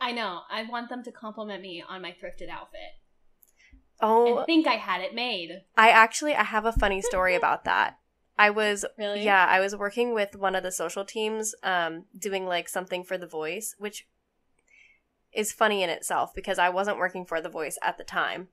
I 0.00 0.12
know. 0.12 0.40
I 0.50 0.64
want 0.64 0.88
them 0.88 1.02
to 1.04 1.12
compliment 1.12 1.62
me 1.62 1.84
on 1.86 2.02
my 2.02 2.10
thrifted 2.10 2.48
outfit 2.50 2.80
Oh, 4.00 4.38
and 4.38 4.46
think 4.46 4.66
I 4.66 4.74
had 4.74 5.00
it 5.00 5.14
made. 5.14 5.62
I 5.76 5.90
actually 5.90 6.34
I 6.34 6.42
have 6.44 6.64
a 6.64 6.72
funny 6.72 7.00
story 7.02 7.34
about 7.40 7.64
that. 7.64 7.98
I 8.36 8.50
was 8.50 8.84
Really? 8.98 9.22
yeah, 9.24 9.46
I 9.48 9.60
was 9.60 9.76
working 9.76 10.12
with 10.12 10.34
one 10.36 10.54
of 10.56 10.62
the 10.62 10.72
social 10.72 11.04
teams 11.04 11.54
um 11.62 12.04
doing 12.18 12.46
like 12.46 12.68
something 12.68 13.04
for 13.04 13.16
The 13.16 13.26
Voice, 13.28 13.74
which 13.78 14.06
is 15.32 15.52
funny 15.52 15.82
in 15.82 15.90
itself 15.90 16.32
because 16.34 16.58
I 16.58 16.68
wasn't 16.68 16.98
working 16.98 17.24
for 17.24 17.40
The 17.40 17.48
Voice 17.48 17.78
at 17.82 17.98
the 17.98 18.04
time. 18.04 18.48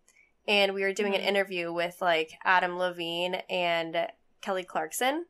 And 0.48 0.74
we 0.74 0.82
were 0.82 0.94
doing 0.94 1.14
an 1.14 1.22
Mhm. 1.22 1.26
interview 1.28 1.72
with 1.72 1.98
like 2.02 2.32
Adam 2.44 2.78
Levine 2.78 3.36
and 3.50 4.08
Kelly 4.42 4.64
Clarkson. 4.64 5.26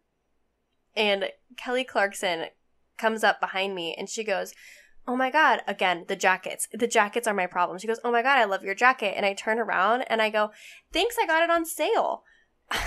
And 0.96 1.32
Kelly 1.58 1.84
Clarkson 1.84 2.48
comes 2.98 3.24
up 3.24 3.40
behind 3.42 3.76
me 3.76 3.94
and 3.98 4.10
she 4.10 4.24
goes, 4.24 4.54
Oh 5.12 5.18
my 5.18 5.30
God, 5.30 5.62
again, 5.68 6.06
the 6.08 6.16
jackets. 6.16 6.70
The 6.72 6.88
jackets 6.88 7.28
are 7.28 7.34
my 7.34 7.46
problem. 7.46 7.78
She 7.78 7.86
goes, 7.88 8.00
Oh 8.02 8.14
my 8.14 8.22
God, 8.22 8.38
I 8.38 8.46
love 8.46 8.64
your 8.64 8.74
jacket. 8.74 9.14
And 9.18 9.26
I 9.26 9.34
turn 9.34 9.60
around 9.60 10.04
and 10.04 10.22
I 10.22 10.30
go, 10.30 10.52
Thanks, 10.94 11.18
I 11.22 11.28
got 11.28 11.44
it 11.44 11.50
on 11.50 11.66
sale. 11.66 12.24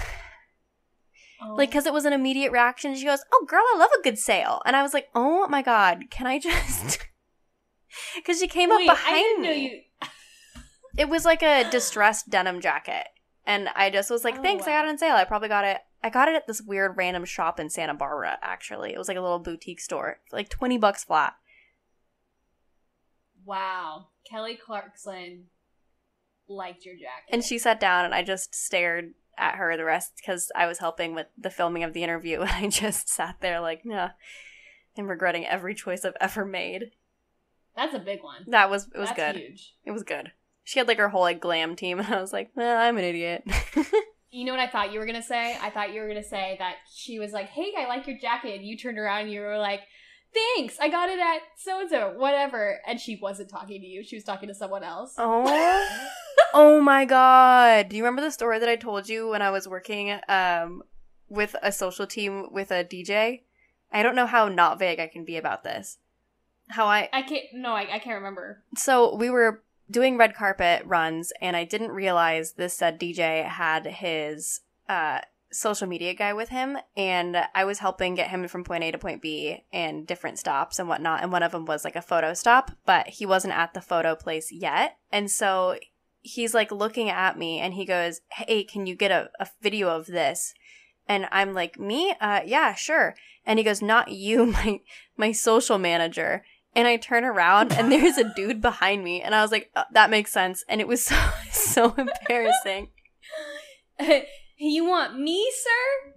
Oh. 1.42 1.56
Like, 1.56 1.70
because 1.70 1.84
it 1.84 1.92
was 1.92 2.06
an 2.06 2.14
immediate 2.14 2.52
reaction. 2.52 2.94
She 2.94 3.04
goes, 3.04 3.18
Oh, 3.30 3.44
girl, 3.46 3.64
I 3.74 3.76
love 3.76 3.90
a 3.98 4.02
good 4.02 4.18
sale. 4.18 4.62
And 4.64 4.76
I 4.76 4.82
was 4.82 4.94
like, 4.94 5.08
Oh 5.14 5.46
my 5.48 5.60
God, 5.60 6.04
can 6.08 6.26
I 6.26 6.38
just. 6.38 7.00
Because 8.16 8.38
she 8.40 8.48
came 8.48 8.70
Wait, 8.70 8.88
up 8.88 8.96
behind 8.96 9.16
I 9.16 9.18
didn't 9.18 9.42
me. 9.42 9.62
you. 9.62 10.08
It 10.96 11.08
was 11.08 11.24
like 11.26 11.42
a 11.42 11.68
distressed 11.70 12.30
denim 12.30 12.60
jacket. 12.60 13.08
And 13.44 13.68
I 13.74 13.90
just 13.90 14.10
was 14.10 14.24
like, 14.24 14.36
Oh, 14.38 14.42
thanks, 14.42 14.66
I 14.66 14.70
got 14.70 14.86
it 14.86 14.88
on 14.88 14.96
sale. 14.96 15.16
I 15.16 15.24
probably 15.24 15.48
got 15.48 15.64
it. 15.64 15.80
I 16.02 16.08
got 16.08 16.28
it 16.28 16.36
at 16.36 16.46
this 16.46 16.62
weird 16.62 16.96
random 16.96 17.26
shop 17.26 17.60
in 17.60 17.68
Santa 17.68 17.94
Barbara, 17.94 18.38
actually. 18.40 18.94
It 18.94 18.98
was 18.98 19.08
like 19.08 19.18
a 19.18 19.20
little 19.22 19.40
boutique 19.40 19.80
store. 19.80 20.20
Like 20.32 20.48
20 20.48 20.78
bucks 20.78 21.04
flat. 21.04 21.34
Wow, 23.44 24.08
Kelly 24.28 24.58
Clarkson 24.62 25.44
liked 26.48 26.84
your 26.84 26.94
jacket. 26.94 27.30
And 27.30 27.44
she 27.44 27.58
sat 27.58 27.80
down 27.80 28.04
and 28.04 28.14
I 28.14 28.22
just 28.22 28.54
stared 28.54 29.14
at 29.36 29.56
her 29.56 29.76
the 29.76 29.84
rest 29.84 30.12
because 30.16 30.50
I 30.54 30.66
was 30.66 30.78
helping 30.78 31.14
with 31.14 31.26
the 31.36 31.50
filming 31.50 31.82
of 31.84 31.92
the 31.92 32.02
interview. 32.02 32.40
And 32.42 32.50
I 32.50 32.68
just 32.68 33.08
sat 33.08 33.36
there 33.40 33.60
like, 33.60 33.84
nah. 33.84 34.10
And 34.96 35.08
regretting 35.08 35.46
every 35.46 35.74
choice 35.74 36.04
I've 36.04 36.16
ever 36.20 36.44
made. 36.44 36.92
That's 37.74 37.94
a 37.94 37.98
big 37.98 38.22
one. 38.22 38.44
That 38.46 38.70
was, 38.70 38.86
it 38.94 38.98
was 38.98 39.08
That's 39.08 39.32
good. 39.32 39.36
Huge. 39.36 39.74
It 39.84 39.90
was 39.90 40.04
good. 40.04 40.32
She 40.62 40.78
had 40.78 40.86
like 40.86 40.98
her 40.98 41.08
whole 41.08 41.22
like 41.22 41.40
glam 41.40 41.74
team 41.74 41.98
and 42.00 42.14
I 42.14 42.20
was 42.20 42.32
like, 42.32 42.50
I'm 42.56 42.96
an 42.96 43.04
idiot. 43.04 43.44
You 44.34 44.44
know 44.44 44.50
what 44.50 44.60
I 44.60 44.66
thought 44.66 44.92
you 44.92 44.98
were 44.98 45.06
gonna 45.06 45.22
say? 45.22 45.56
I 45.62 45.70
thought 45.70 45.92
you 45.92 46.00
were 46.00 46.08
gonna 46.08 46.24
say 46.24 46.56
that 46.58 46.74
she 46.92 47.20
was 47.20 47.30
like, 47.30 47.50
"Hey, 47.50 47.72
I 47.78 47.86
like 47.86 48.08
your 48.08 48.18
jacket," 48.18 48.56
and 48.56 48.66
you 48.66 48.76
turned 48.76 48.98
around 48.98 49.20
and 49.20 49.30
you 49.30 49.40
were 49.40 49.58
like, 49.58 49.82
"Thanks, 50.34 50.78
I 50.80 50.88
got 50.88 51.08
it 51.08 51.18
at 51.18 51.38
so 51.56 51.80
and 51.80 51.88
so, 51.88 52.14
whatever." 52.16 52.80
And 52.86 53.00
she 53.00 53.16
wasn't 53.16 53.48
talking 53.48 53.80
to 53.80 53.86
you; 53.86 54.02
she 54.04 54.16
was 54.16 54.24
talking 54.24 54.48
to 54.48 54.54
someone 54.54 54.82
else. 54.82 55.14
oh. 55.18 55.98
Oh 56.56 56.80
my 56.80 57.04
god. 57.04 57.88
Do 57.88 57.96
you 57.96 58.02
remember 58.04 58.22
the 58.22 58.30
story 58.30 58.58
that 58.60 58.68
I 58.68 58.76
told 58.76 59.08
you 59.08 59.28
when 59.28 59.42
I 59.42 59.50
was 59.50 59.68
working 59.68 60.18
um 60.28 60.82
with 61.28 61.56
a 61.62 61.72
social 61.72 62.06
team 62.06 62.48
with 62.52 62.70
a 62.70 62.84
DJ? 62.84 63.42
I 63.92 64.02
don't 64.02 64.14
know 64.16 64.26
how 64.26 64.48
not 64.48 64.78
vague 64.78 65.00
I 65.00 65.06
can 65.08 65.24
be 65.24 65.36
about 65.36 65.62
this. 65.64 65.98
How 66.70 66.86
I 66.86 67.08
I 67.12 67.22
can't. 67.22 67.44
No, 67.54 67.70
I, 67.72 67.94
I 67.94 67.98
can't 67.98 68.16
remember. 68.16 68.62
so 68.76 69.14
we 69.14 69.30
were 69.30 69.62
doing 69.90 70.16
red 70.16 70.34
carpet 70.34 70.82
runs 70.86 71.32
and 71.40 71.56
I 71.56 71.64
didn't 71.64 71.90
realize 71.92 72.52
this 72.52 72.74
said 72.74 72.98
DJ 73.00 73.46
had 73.46 73.86
his 73.86 74.60
uh 74.88 75.20
social 75.54 75.86
media 75.86 76.14
guy 76.14 76.32
with 76.32 76.48
him 76.48 76.76
and 76.96 77.36
I 77.54 77.64
was 77.64 77.78
helping 77.78 78.14
get 78.14 78.30
him 78.30 78.46
from 78.48 78.64
point 78.64 78.84
A 78.84 78.90
to 78.90 78.98
point 78.98 79.22
B 79.22 79.64
and 79.72 80.06
different 80.06 80.38
stops 80.38 80.78
and 80.78 80.88
whatnot 80.88 81.22
and 81.22 81.30
one 81.30 81.42
of 81.42 81.52
them 81.52 81.64
was 81.64 81.84
like 81.84 81.96
a 81.96 82.02
photo 82.02 82.34
stop 82.34 82.72
but 82.84 83.06
he 83.08 83.24
wasn't 83.24 83.54
at 83.54 83.72
the 83.72 83.80
photo 83.80 84.14
place 84.14 84.50
yet. 84.52 84.98
And 85.12 85.30
so 85.30 85.76
he's 86.20 86.54
like 86.54 86.72
looking 86.72 87.08
at 87.08 87.38
me 87.38 87.60
and 87.60 87.74
he 87.74 87.84
goes 87.84 88.20
hey 88.32 88.64
can 88.64 88.86
you 88.86 88.96
get 88.96 89.10
a, 89.10 89.30
a 89.38 89.46
video 89.62 89.88
of 89.88 90.06
this? 90.06 90.54
And 91.06 91.26
I'm 91.30 91.54
like 91.54 91.78
me? 91.78 92.14
Uh 92.20 92.40
yeah 92.44 92.74
sure. 92.74 93.14
And 93.46 93.58
he 93.58 93.64
goes 93.64 93.80
not 93.80 94.10
you 94.10 94.46
my 94.52 94.80
my 95.16 95.32
social 95.32 95.78
manager. 95.78 96.44
And 96.76 96.88
I 96.88 96.96
turn 96.96 97.24
around 97.24 97.72
and 97.72 97.92
there's 97.92 98.18
a 98.18 98.34
dude 98.34 98.60
behind 98.60 99.04
me, 99.04 99.22
and 99.22 99.32
I 99.32 99.42
was 99.42 99.52
like, 99.52 99.70
uh, 99.76 99.84
that 99.92 100.10
makes 100.10 100.32
sense. 100.32 100.64
And 100.68 100.80
it 100.80 100.88
was 100.88 101.04
so 101.06 101.16
so 101.52 101.94
embarrassing. 101.94 102.88
you 104.56 104.84
want 104.84 105.18
me, 105.18 105.50
sir? 105.52 106.12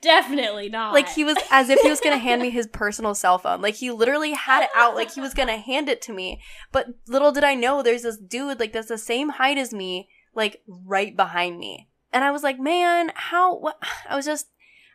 Definitely 0.00 0.68
not. 0.68 0.92
Like 0.92 1.08
he 1.08 1.22
was 1.24 1.36
as 1.50 1.68
if 1.68 1.80
he 1.80 1.88
was 1.88 2.00
gonna 2.00 2.18
hand 2.18 2.42
me 2.42 2.50
his 2.50 2.66
personal 2.66 3.14
cell 3.14 3.38
phone. 3.38 3.62
Like 3.62 3.76
he 3.76 3.90
literally 3.90 4.32
had 4.32 4.64
it 4.64 4.70
out, 4.74 4.96
like 4.96 5.12
he 5.14 5.20
was 5.20 5.34
gonna 5.34 5.58
hand 5.58 5.88
it 5.88 6.02
to 6.02 6.12
me. 6.12 6.40
But 6.72 6.88
little 7.06 7.30
did 7.30 7.44
I 7.44 7.54
know, 7.54 7.82
there's 7.82 8.02
this 8.02 8.16
dude 8.16 8.58
like 8.58 8.72
that's 8.72 8.88
the 8.88 8.98
same 8.98 9.28
height 9.30 9.58
as 9.58 9.72
me, 9.72 10.08
like 10.34 10.62
right 10.66 11.16
behind 11.16 11.58
me. 11.58 11.88
And 12.12 12.24
I 12.24 12.30
was 12.30 12.42
like, 12.42 12.58
man, 12.58 13.12
how? 13.14 13.56
What? 13.56 13.78
I 14.08 14.16
was 14.16 14.26
just. 14.26 14.48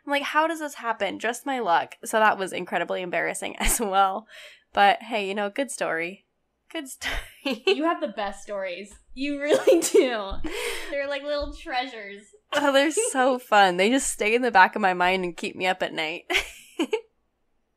I'm 0.06 0.12
like, 0.12 0.22
how 0.22 0.46
does 0.46 0.60
this 0.60 0.74
happen? 0.74 1.18
Just 1.18 1.44
my 1.44 1.58
luck. 1.58 1.96
So 2.02 2.18
that 2.18 2.38
was 2.38 2.52
incredibly 2.52 3.02
embarrassing 3.02 3.56
as 3.58 3.80
well. 3.80 4.26
But 4.72 5.02
hey, 5.02 5.26
you 5.26 5.34
know, 5.34 5.50
good 5.50 5.70
story. 5.70 6.26
Good 6.70 6.88
story. 6.88 7.62
you 7.66 7.84
have 7.84 8.00
the 8.00 8.08
best 8.08 8.42
stories. 8.42 8.94
You 9.14 9.40
really 9.40 9.80
do. 9.80 10.32
They're 10.90 11.08
like 11.08 11.22
little 11.22 11.52
treasures. 11.54 12.22
Oh, 12.54 12.72
they're 12.72 12.90
so 12.90 13.38
fun. 13.50 13.76
They 13.76 13.90
just 13.90 14.10
stay 14.10 14.34
in 14.34 14.42
the 14.42 14.50
back 14.50 14.74
of 14.76 14.82
my 14.82 14.94
mind 14.94 15.24
and 15.24 15.36
keep 15.36 15.54
me 15.56 15.66
up 15.66 15.82
at 15.82 15.92
night. 15.94 16.24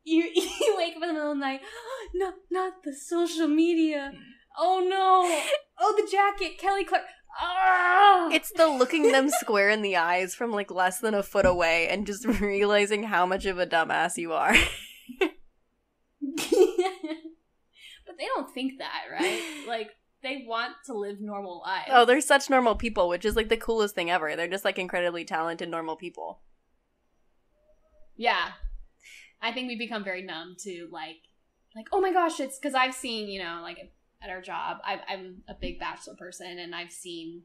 You 0.03 0.23
you 0.34 0.75
wake 0.77 0.95
up 0.97 1.03
in 1.03 1.10
the 1.10 1.13
middle 1.13 1.31
of 1.31 1.38
the 1.38 1.41
night. 1.41 1.62
No, 2.13 2.34
not 2.49 2.84
the 2.84 2.93
social 2.93 3.47
media. 3.47 4.12
Oh 4.57 4.86
no. 4.86 5.23
Oh, 5.79 5.95
the 5.95 6.12
jacket, 6.12 6.57
Kelly 6.57 6.84
Clark. 6.84 7.03
Ah. 7.41 8.27
it's 8.34 8.51
the 8.51 8.67
looking 8.67 9.13
them 9.13 9.29
square 9.29 9.69
in 9.69 9.81
the 9.81 9.95
eyes 9.95 10.36
from 10.36 10.51
like 10.51 10.69
less 10.69 10.99
than 10.99 11.13
a 11.13 11.23
foot 11.23 11.45
away 11.45 11.88
and 11.88 12.05
just 12.05 12.25
realizing 12.25 13.03
how 13.03 13.25
much 13.25 13.45
of 13.45 13.60
a 13.60 13.65
dumbass 13.65 14.17
you 14.17 14.34
are. 14.34 14.53
but 15.19 15.31
they 18.17 18.25
don't 18.36 18.53
think 18.53 18.79
that, 18.79 19.03
right? 19.10 19.41
Like 19.65 19.91
they 20.23 20.45
want 20.47 20.73
to 20.86 20.93
live 20.93 21.19
normal 21.19 21.62
lives. 21.65 21.89
oh, 21.91 22.05
they're 22.05 22.21
such 22.21 22.49
normal 22.49 22.75
people, 22.75 23.10
which 23.10 23.25
is 23.25 23.36
like 23.36 23.49
the 23.49 23.57
coolest 23.57 23.95
thing 23.95 24.12
ever. 24.12 24.36
They're 24.36 24.47
just 24.47 24.65
like 24.65 24.77
incredibly 24.77 25.25
talented 25.25 25.69
normal 25.69 25.95
people. 25.95 26.41
yeah. 28.15 28.51
I 29.41 29.51
think 29.51 29.67
we 29.67 29.75
become 29.75 30.03
very 30.03 30.21
numb 30.21 30.55
to 30.60 30.88
like, 30.91 31.17
like 31.75 31.88
oh 31.91 31.99
my 31.99 32.13
gosh, 32.13 32.39
it's 32.39 32.60
because 32.60 32.75
I've 32.75 32.93
seen 32.93 33.27
you 33.27 33.41
know 33.41 33.62
like 33.63 33.91
at 34.23 34.29
our 34.29 34.41
job, 34.41 34.77
i 34.84 34.99
I'm 35.07 35.41
a 35.47 35.55
big 35.60 35.79
Bachelor 35.79 36.15
person, 36.15 36.60
and 36.60 36.75
I've 36.75 36.91
seen 36.91 37.43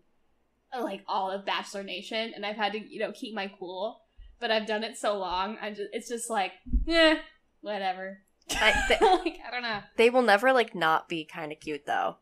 uh, 0.77 0.83
like 0.83 1.03
all 1.09 1.31
of 1.31 1.47
Bachelor 1.47 1.83
Nation, 1.83 2.33
and 2.35 2.45
I've 2.45 2.57
had 2.57 2.73
to 2.73 2.79
you 2.79 2.99
know 3.01 3.13
keep 3.13 3.35
my 3.35 3.51
cool, 3.59 4.03
but 4.41 4.51
I've 4.51 4.67
done 4.67 4.85
it 4.85 4.99
so 4.99 5.17
long, 5.17 5.57
I 5.63 5.71
just 5.71 5.89
it's 5.93 6.09
just 6.09 6.29
like, 6.29 6.53
yeah, 6.85 7.19
whatever. 7.63 8.19
I, 8.51 8.75
th- 8.89 9.01
like 9.01 9.39
I 9.47 9.51
don't 9.51 9.63
know. 9.63 9.81
they 9.97 10.11
will 10.11 10.23
never 10.23 10.53
like 10.53 10.75
not 10.75 11.09
be 11.09 11.25
kind 11.25 11.51
of 11.51 11.61
cute 11.61 11.87
though. 11.87 12.17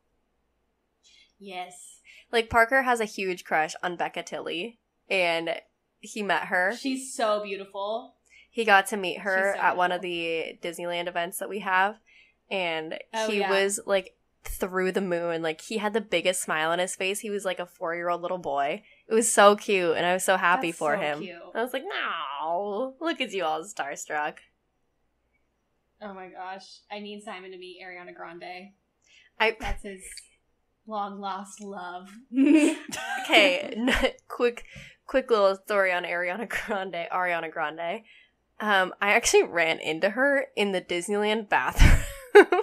Yes, 1.44 2.00
Like 2.32 2.48
Parker 2.50 2.82
has 2.82 3.00
a 3.00 3.04
huge 3.04 3.44
crush 3.44 3.74
on 3.82 3.96
Becca 3.96 4.22
Tilley, 4.22 4.78
and 5.10 5.60
he 6.00 6.22
met 6.22 6.44
her. 6.46 6.74
she's 6.76 7.14
so 7.14 7.42
beautiful. 7.42 8.14
he 8.50 8.64
got 8.64 8.86
to 8.88 8.96
meet 8.96 9.20
her 9.20 9.54
so 9.56 9.60
at 9.60 9.76
one 9.76 9.92
of 9.92 10.00
the 10.00 10.58
Disneyland 10.62 11.06
events 11.08 11.38
that 11.38 11.48
we 11.48 11.58
have, 11.60 11.96
and 12.50 12.98
Oh, 13.12 13.30
he 13.30 13.38
yeah. 13.40 13.50
was 13.50 13.80
like 13.86 14.16
through 14.44 14.92
the 14.92 15.00
moon. 15.00 15.42
Like 15.42 15.60
he 15.62 15.78
had 15.78 15.92
the 15.92 16.00
biggest 16.00 16.42
smile 16.42 16.70
on 16.70 16.78
his 16.78 16.94
face. 16.94 17.20
He 17.20 17.30
was 17.30 17.44
like 17.44 17.58
a 17.58 17.66
four 17.66 17.94
year 17.94 18.08
old 18.10 18.20
little 18.22 18.38
boy. 18.38 18.82
It 19.08 19.14
was 19.14 19.32
so 19.32 19.56
cute, 19.56 19.96
and 19.96 20.04
I 20.06 20.12
was 20.14 20.24
so 20.24 20.36
happy 20.36 20.68
That's 20.70 20.78
for 20.78 20.96
so 20.96 21.00
him. 21.00 21.20
cute. 21.20 21.36
I 21.54 21.62
was 21.62 21.72
like, 21.72 21.84
no, 21.84 22.94
look 23.00 23.20
at 23.20 23.32
you 23.32 23.44
all 23.44 23.62
starstruck. 23.64 24.34
Oh 26.02 26.12
my 26.12 26.28
gosh, 26.28 26.80
I 26.90 26.98
need 27.00 27.22
Simon 27.22 27.50
to 27.52 27.58
meet 27.58 27.80
Ariana 27.82 28.14
Grande. 28.14 28.72
I 29.40 29.56
That's 29.58 29.82
his 29.82 30.02
long 30.86 31.20
lost 31.20 31.60
love. 31.60 32.10
okay, 33.22 33.76
quick, 34.28 34.64
quick 35.06 35.30
little 35.30 35.56
story 35.56 35.92
on 35.92 36.04
Ariana 36.04 36.48
Grande. 36.48 37.06
Ariana 37.12 37.50
Grande. 37.50 38.02
Um, 38.60 38.94
I 39.00 39.12
actually 39.12 39.44
ran 39.44 39.80
into 39.80 40.10
her 40.10 40.46
in 40.56 40.72
the 40.72 40.80
Disneyland 40.80 41.48
bathroom. 41.48 42.00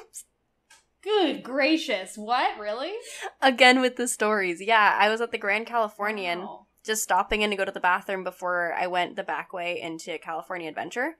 Good 1.04 1.42
gracious, 1.42 2.16
what? 2.16 2.60
Really? 2.60 2.94
Again 3.42 3.82
with 3.82 3.96
the 3.96 4.08
stories. 4.08 4.62
Yeah, 4.62 4.96
I 5.00 5.10
was 5.10 5.20
at 5.20 5.32
the 5.32 5.38
Grand 5.38 5.66
Californian. 5.66 6.42
Wow. 6.42 6.68
just 6.84 7.02
stopping 7.04 7.42
in 7.42 7.50
to 7.50 7.56
go 7.56 7.66
to 7.66 7.72
the 7.72 7.80
bathroom 7.80 8.24
before 8.24 8.74
I 8.74 8.88
went 8.88 9.16
the 9.16 9.24
back 9.24 9.52
way 9.52 9.82
into 9.82 10.20
California 10.20 10.70
Adventure. 10.70 11.18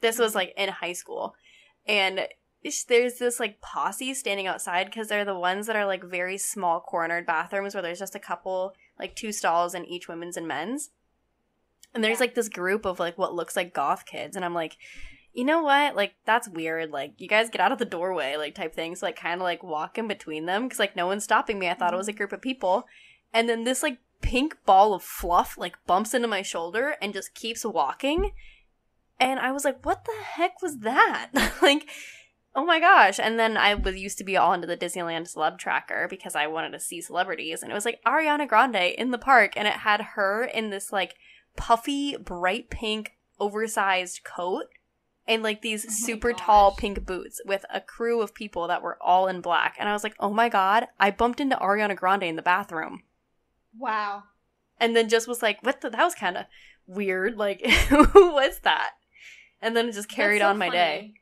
This 0.00 0.18
was 0.18 0.34
like 0.34 0.54
in 0.56 0.70
high 0.70 0.94
school. 0.94 1.34
And 1.86 2.26
there's 2.62 3.18
this 3.18 3.40
like 3.40 3.60
posse 3.60 4.14
standing 4.14 4.46
outside 4.46 4.86
because 4.86 5.08
they're 5.08 5.24
the 5.24 5.38
ones 5.38 5.66
that 5.66 5.76
are 5.76 5.86
like 5.86 6.02
very 6.02 6.36
small 6.38 6.80
cornered 6.80 7.26
bathrooms 7.26 7.74
where 7.74 7.82
there's 7.82 7.98
just 7.98 8.14
a 8.14 8.20
couple, 8.20 8.74
like 8.98 9.14
two 9.14 9.32
stalls 9.32 9.74
in 9.74 9.84
each 9.84 10.08
women's 10.08 10.36
and 10.36 10.48
men's. 10.48 10.90
And 11.94 12.02
there's 12.02 12.18
Yeah. 12.18 12.24
like 12.24 12.34
this 12.34 12.48
group 12.48 12.84
of 12.84 12.98
like 12.98 13.16
what 13.16 13.34
looks 13.34 13.56
like 13.56 13.72
goth 13.72 14.04
kids. 14.06 14.36
And 14.36 14.44
I'm 14.44 14.54
like, 14.54 14.76
you 15.38 15.44
know 15.44 15.62
what? 15.62 15.94
Like, 15.94 16.14
that's 16.24 16.48
weird. 16.48 16.90
Like, 16.90 17.14
you 17.18 17.28
guys 17.28 17.48
get 17.48 17.60
out 17.60 17.70
of 17.70 17.78
the 17.78 17.84
doorway, 17.84 18.36
like, 18.36 18.56
type 18.56 18.74
things 18.74 19.00
So, 19.00 19.06
like, 19.06 19.14
kind 19.14 19.40
of 19.40 19.44
like 19.44 19.62
walk 19.62 19.96
in 19.96 20.08
between 20.08 20.46
them 20.46 20.64
because, 20.64 20.80
like, 20.80 20.96
no 20.96 21.06
one's 21.06 21.22
stopping 21.22 21.60
me. 21.60 21.68
I 21.68 21.74
thought 21.74 21.94
it 21.94 21.96
was 21.96 22.08
a 22.08 22.10
mm-hmm. 22.10 22.16
group 22.18 22.32
of 22.32 22.42
people. 22.42 22.86
And 23.32 23.48
then 23.48 23.62
this, 23.62 23.82
like, 23.82 23.98
pink 24.20 24.56
ball 24.66 24.94
of 24.94 25.02
fluff, 25.04 25.56
like, 25.56 25.76
bumps 25.86 26.12
into 26.12 26.26
my 26.26 26.42
shoulder 26.42 26.96
and 27.00 27.12
just 27.12 27.34
keeps 27.34 27.64
walking. 27.64 28.32
And 29.20 29.38
I 29.38 29.52
was 29.52 29.64
like, 29.64 29.86
what 29.86 30.06
the 30.06 30.24
heck 30.24 30.60
was 30.60 30.78
that? 30.78 31.30
like, 31.62 31.88
oh 32.54 32.64
my 32.64 32.80
gosh. 32.80 33.18
And 33.18 33.38
then 33.38 33.56
I 33.56 33.74
was 33.74 33.96
used 33.96 34.18
to 34.18 34.24
be 34.24 34.36
all 34.36 34.52
into 34.52 34.66
the 34.66 34.76
Disneyland 34.76 35.32
celeb 35.32 35.58
tracker 35.58 36.06
because 36.08 36.34
I 36.34 36.46
wanted 36.46 36.70
to 36.70 36.80
see 36.80 37.00
celebrities. 37.00 37.62
And 37.62 37.70
it 37.70 37.74
was 37.74 37.84
like 37.84 38.00
Ariana 38.06 38.48
Grande 38.48 38.76
in 38.76 39.10
the 39.10 39.18
park. 39.18 39.52
And 39.56 39.68
it 39.68 39.74
had 39.74 40.00
her 40.14 40.44
in 40.44 40.70
this 40.70 40.92
like 40.92 41.14
puffy, 41.56 42.16
bright 42.16 42.70
pink, 42.70 43.12
oversized 43.40 44.24
coat 44.24 44.66
and 45.28 45.42
like 45.42 45.62
these 45.62 45.84
Oh 45.86 45.90
super 45.90 46.32
gosh. 46.32 46.40
tall 46.40 46.74
pink 46.74 47.04
boots 47.04 47.40
with 47.44 47.64
a 47.72 47.80
crew 47.80 48.20
of 48.22 48.34
people 48.34 48.66
that 48.66 48.82
were 48.82 49.00
all 49.00 49.28
in 49.28 49.40
black. 49.40 49.76
And 49.78 49.88
I 49.88 49.92
was 49.92 50.02
like, 50.02 50.16
oh 50.18 50.32
my 50.32 50.48
God, 50.48 50.86
I 50.98 51.10
bumped 51.10 51.40
into 51.40 51.56
Ariana 51.56 51.94
Grande 51.94 52.24
in 52.24 52.36
the 52.36 52.42
bathroom. 52.42 53.02
Wow. 53.78 54.24
And 54.80 54.96
then 54.96 55.08
just 55.08 55.28
was 55.28 55.42
like, 55.42 55.62
what 55.62 55.82
the, 55.82 55.90
that 55.90 56.04
was 56.04 56.14
kind 56.14 56.36
of 56.36 56.46
weird. 56.86 57.36
Like, 57.36 57.64
who 57.88 58.32
was 58.32 58.60
that? 58.60 58.92
And 59.60 59.76
then 59.76 59.88
it 59.88 59.92
just 59.92 60.08
carried 60.08 60.40
so 60.40 60.48
on 60.48 60.58
my 60.58 60.70
day. 60.70 61.14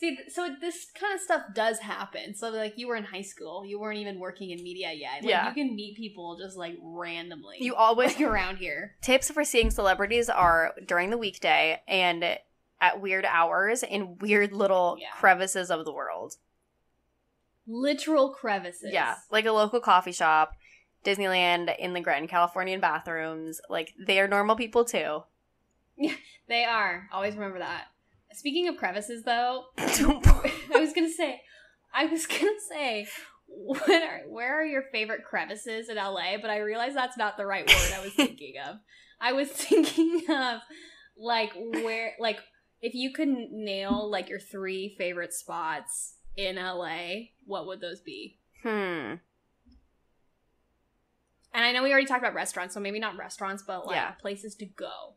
See, 0.00 0.16
so 0.28 0.48
this 0.62 0.86
kind 0.98 1.14
of 1.14 1.20
stuff 1.20 1.42
does 1.54 1.78
happen. 1.80 2.34
So, 2.34 2.48
like, 2.48 2.78
you 2.78 2.88
were 2.88 2.96
in 2.96 3.04
high 3.04 3.20
school, 3.20 3.66
you 3.66 3.78
weren't 3.78 3.98
even 3.98 4.18
working 4.18 4.48
in 4.50 4.62
media 4.62 4.92
yet. 4.94 5.16
Like, 5.22 5.28
Yeah. 5.30 5.46
you 5.48 5.52
can 5.54 5.76
meet 5.76 5.94
people 5.98 6.38
just 6.38 6.56
like 6.56 6.78
randomly. 6.82 7.58
You 7.60 7.74
always 7.74 8.14
like 8.18 8.22
around 8.26 8.56
here. 8.56 8.96
tips 9.02 9.30
for 9.30 9.44
seeing 9.44 9.70
celebrities 9.70 10.30
are 10.30 10.72
during 10.86 11.10
the 11.10 11.18
weekday 11.18 11.82
and 11.86 12.24
at 12.80 13.00
weird 13.02 13.26
hours 13.26 13.82
in 13.82 14.16
weird 14.16 14.54
little 14.54 14.96
Yeah. 14.98 15.08
crevices 15.12 15.70
of 15.70 15.84
the 15.84 15.92
world. 15.92 16.36
Literal 17.66 18.30
crevices. 18.30 18.90
Yeah, 18.92 19.16
like 19.30 19.44
a 19.44 19.52
local 19.52 19.80
coffee 19.80 20.12
shop, 20.12 20.54
Disneyland 21.04 21.76
in 21.78 21.92
the 21.92 22.00
Grand 22.00 22.28
Californian 22.28 22.80
bathrooms. 22.80 23.60
Like 23.68 23.92
they 23.98 24.18
are 24.18 24.26
normal 24.26 24.56
people 24.56 24.84
too. 24.84 25.24
Yeah, 25.96 26.14
they 26.48 26.64
are. 26.64 27.06
Always 27.12 27.34
remember 27.34 27.58
that. 27.58 27.84
Speaking 28.32 28.68
of 28.68 28.76
crevices, 28.76 29.24
though, 29.24 29.64
I 29.78 30.52
was 30.74 30.92
gonna 30.92 31.10
say, 31.10 31.40
I 31.92 32.06
was 32.06 32.26
gonna 32.26 32.60
say, 32.68 33.06
what 33.46 33.90
are, 33.90 34.20
where 34.28 34.60
are 34.60 34.64
your 34.64 34.84
favorite 34.92 35.24
crevices 35.24 35.88
in 35.88 35.96
LA? 35.96 36.36
But 36.40 36.50
I 36.50 36.58
realized 36.58 36.96
that's 36.96 37.18
not 37.18 37.36
the 37.36 37.46
right 37.46 37.66
word 37.66 37.92
I 37.94 38.00
was 38.04 38.12
thinking 38.16 38.54
of. 38.64 38.76
I 39.20 39.32
was 39.32 39.48
thinking 39.48 40.22
of 40.30 40.60
like 41.18 41.52
where, 41.54 42.12
like 42.20 42.38
if 42.80 42.94
you 42.94 43.12
could 43.12 43.28
nail 43.28 44.08
like 44.08 44.28
your 44.28 44.38
three 44.40 44.94
favorite 44.96 45.34
spots 45.34 46.14
in 46.36 46.56
LA, 46.56 47.30
what 47.44 47.66
would 47.66 47.80
those 47.80 48.00
be? 48.00 48.38
hmm. 48.62 49.14
And 51.52 51.64
I 51.64 51.72
know 51.72 51.82
we 51.82 51.90
already 51.90 52.06
talked 52.06 52.22
about 52.22 52.34
restaurants, 52.34 52.74
so 52.74 52.80
maybe 52.80 53.00
not 53.00 53.16
restaurants, 53.18 53.64
but 53.66 53.84
like 53.84 53.96
Yeah. 53.96 54.12
places 54.20 54.54
to 54.56 54.66
go. 54.66 55.14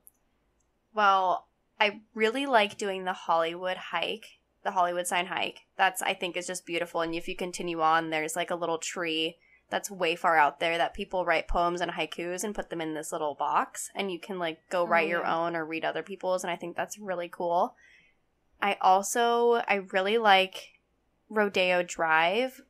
Well, 0.94 1.48
I 1.80 2.02
really 2.14 2.46
like 2.46 2.78
doing 2.78 3.04
the 3.04 3.14
Hollywood 3.14 3.78
hike, 3.78 4.40
the 4.64 4.72
Hollywood 4.72 5.08
sign 5.08 5.26
hike. 5.28 5.62
That's 5.78 6.02
I 6.02 6.14
think 6.14 6.38
is 6.38 6.48
just 6.48 6.66
beautiful. 6.66 7.02
And 7.02 7.14
if 7.16 7.28
you 7.28 7.36
continue 7.36 7.82
on, 7.82 8.10
there's 8.10 8.36
like 8.36 8.52
a 8.52 8.56
little 8.56 8.78
tree 8.78 9.38
that's 9.70 9.90
way 9.90 10.16
far 10.16 10.38
out 10.38 10.60
there 10.60 10.78
that 10.78 10.94
people 10.94 11.26
write 11.26 11.48
poems 11.48 11.82
and 11.82 11.92
haikus 11.92 12.44
and 12.44 12.54
put 12.54 12.70
them 12.70 12.80
in 12.82 12.94
this 12.94 13.12
little 13.12 13.34
box, 13.34 13.90
and 13.96 14.12
you 14.12 14.20
can 14.20 14.38
like 14.40 14.60
go 14.70 14.84
Oh, 14.84 14.88
write 14.88 15.08
your 15.10 15.26
oh, 15.26 15.46
own 15.46 15.56
or 15.56 15.66
read 15.66 15.84
other 15.84 16.04
people's. 16.04 16.44
And 16.44 16.52
I 16.52 16.56
think 16.56 16.76
that's 16.76 17.00
really 17.00 17.28
cool. 17.30 17.76
I 18.62 18.78
also 18.82 19.64
I 19.68 19.82
really 19.92 20.18
like 20.18 20.74
Rodeo 21.30 21.82
Drive, 21.84 22.62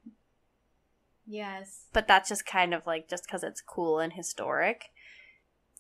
Yes. 1.26 1.86
but 1.94 2.08
that's 2.08 2.30
just 2.30 2.46
kind 2.46 2.74
of 2.74 2.86
like 2.88 3.08
just 3.10 3.26
because 3.26 3.44
it's 3.44 3.62
cool 3.62 4.00
and 4.00 4.13
historic. 4.13 4.86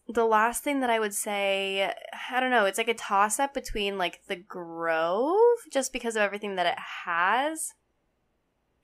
The 0.07 0.25
last 0.25 0.63
thing 0.63 0.81
that 0.81 0.89
I 0.89 0.99
would 0.99 1.13
say, 1.13 1.93
I 2.29 2.39
don't 2.39 2.51
know, 2.51 2.65
it's 2.65 2.77
like 2.77 2.89
a 2.89 2.93
toss 2.93 3.39
up 3.39 3.53
between 3.53 3.97
like 3.97 4.25
the 4.27 4.35
Grove, 4.35 5.37
just 5.71 5.93
because 5.93 6.15
of 6.15 6.21
everything 6.21 6.55
that 6.55 6.65
it 6.65 6.77
has. 7.05 7.73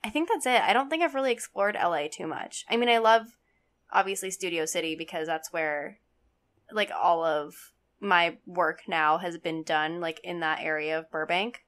I 0.02 0.08
think 0.08 0.28
that's 0.28 0.46
it. 0.46 0.62
I 0.62 0.72
don't 0.72 0.88
think 0.88 1.02
I've 1.02 1.14
really 1.14 1.32
explored 1.32 1.76
LA 1.76 2.08
too 2.10 2.26
much. 2.26 2.64
I 2.70 2.76
mean, 2.76 2.88
I 2.88 2.98
love 2.98 3.36
obviously 3.92 4.30
Studio 4.30 4.64
City 4.64 4.94
because 4.96 5.26
that's 5.26 5.52
where 5.52 5.98
like 6.72 6.90
all 6.90 7.22
of 7.24 7.72
my 8.00 8.38
work 8.46 8.82
now 8.88 9.18
has 9.18 9.36
been 9.36 9.62
done, 9.62 10.00
like 10.00 10.20
in 10.24 10.40
that 10.40 10.60
area 10.62 10.98
of 10.98 11.10
Burbank. 11.10 11.64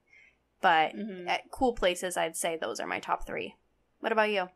But 0.62 0.94
Mhm. 0.94 1.28
at 1.28 1.50
cool 1.50 1.74
places, 1.74 2.16
I'd 2.16 2.36
say 2.36 2.56
those 2.56 2.80
are 2.80 2.86
my 2.86 3.00
top 3.00 3.26
three. 3.26 3.56
What 4.00 4.12
about 4.12 4.30
you? 4.30 4.48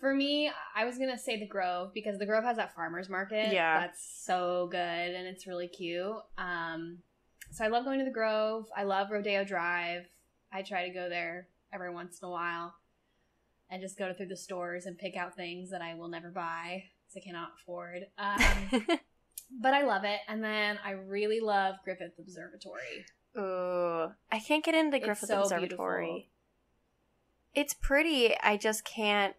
For 0.00 0.14
me, 0.14 0.50
I 0.74 0.84
was 0.86 0.96
gonna 0.98 1.18
say 1.18 1.38
the 1.38 1.46
Grove 1.46 1.92
because 1.92 2.18
the 2.18 2.26
Grove 2.26 2.44
has 2.44 2.56
that 2.56 2.74
farmers 2.74 3.08
market. 3.08 3.52
Yeah. 3.52 3.80
that's 3.80 4.02
so 4.24 4.68
good 4.70 4.78
and 4.78 5.26
it's 5.26 5.46
really 5.46 5.68
cute. 5.68 6.16
Um, 6.38 6.98
so 7.52 7.64
I 7.64 7.68
love 7.68 7.84
going 7.84 7.98
to 7.98 8.04
the 8.04 8.10
Grove. 8.10 8.66
I 8.76 8.84
love 8.84 9.08
Rodeo 9.10 9.44
Drive. 9.44 10.04
I 10.52 10.62
try 10.62 10.86
to 10.88 10.94
go 10.94 11.08
there 11.08 11.48
every 11.72 11.92
once 11.92 12.18
in 12.22 12.26
a 12.26 12.30
while 12.30 12.74
and 13.70 13.80
just 13.82 13.98
go 13.98 14.12
through 14.12 14.28
the 14.28 14.36
stores 14.36 14.86
and 14.86 14.98
pick 14.98 15.16
out 15.16 15.36
things 15.36 15.70
that 15.70 15.82
I 15.82 15.94
will 15.94 16.08
never 16.08 16.30
buy 16.30 16.84
because 17.06 17.22
I 17.22 17.24
cannot 17.24 17.50
afford. 17.60 18.06
Um, 18.18 18.86
but 19.60 19.74
I 19.74 19.82
love 19.84 20.04
it. 20.04 20.20
And 20.28 20.42
then 20.42 20.78
I 20.84 20.92
really 20.92 21.40
love 21.40 21.76
Griffith 21.84 22.12
Observatory. 22.18 23.04
Ooh, 23.38 24.12
I 24.32 24.38
can't 24.40 24.64
get 24.64 24.74
into 24.74 24.92
the 24.92 24.96
It's 24.98 25.06
Griffith 25.06 25.28
so 25.28 25.42
Observatory. 25.42 26.04
beautiful. 26.06 26.24
It's 27.54 27.74
pretty. 27.74 28.36
I 28.38 28.56
just 28.56 28.84
can't 28.84 29.34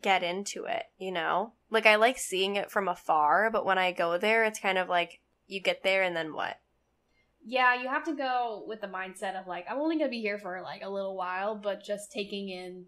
get 0.00 0.22
into 0.22 0.64
it, 0.64 0.84
you 0.98 1.12
know? 1.12 1.52
Like, 1.70 1.86
I 1.86 1.96
like 1.96 2.18
seeing 2.18 2.56
it 2.56 2.70
from 2.70 2.88
afar, 2.88 3.50
but 3.50 3.64
when 3.64 3.78
I 3.78 3.92
go 3.92 4.18
there, 4.18 4.44
it's 4.44 4.58
kind 4.60 4.78
of 4.78 4.88
like 4.88 5.20
you 5.46 5.60
get 5.60 5.82
there 5.82 6.02
and 6.02 6.14
then 6.16 6.34
what? 6.34 6.58
Yeah, 7.44 7.74
you 7.80 7.88
have 7.88 8.04
to 8.04 8.14
go 8.14 8.64
with 8.68 8.80
the 8.80 8.86
mindset 8.86 9.38
of 9.40 9.46
like, 9.48 9.66
I'm 9.68 9.78
only 9.78 9.98
gonna 9.98 10.10
be 10.10 10.20
here 10.20 10.38
for 10.38 10.60
like 10.62 10.82
a 10.82 10.88
little 10.90 11.16
while, 11.16 11.56
but 11.56 11.82
just 11.84 12.12
taking 12.12 12.48
in, 12.48 12.84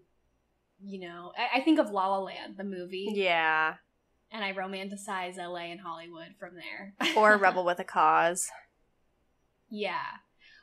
you 0.83 1.01
know, 1.07 1.31
I, 1.37 1.59
I 1.59 1.61
think 1.63 1.79
of 1.79 1.89
La 1.91 2.07
La 2.07 2.19
Land, 2.19 2.55
the 2.57 2.63
movie, 2.63 3.07
Yeah. 3.13 3.75
and 4.31 4.43
I 4.45 4.53
romanticize 4.53 5.37
LA 5.37 5.71
and 5.71 5.81
Hollywood 5.81 6.35
from 6.39 6.51
there. 6.55 6.93
Or 7.17 7.35
Rebel 7.37 7.65
with 7.65 7.79
a 7.79 7.83
Cause. 7.83 8.49
yeah, 9.69 9.99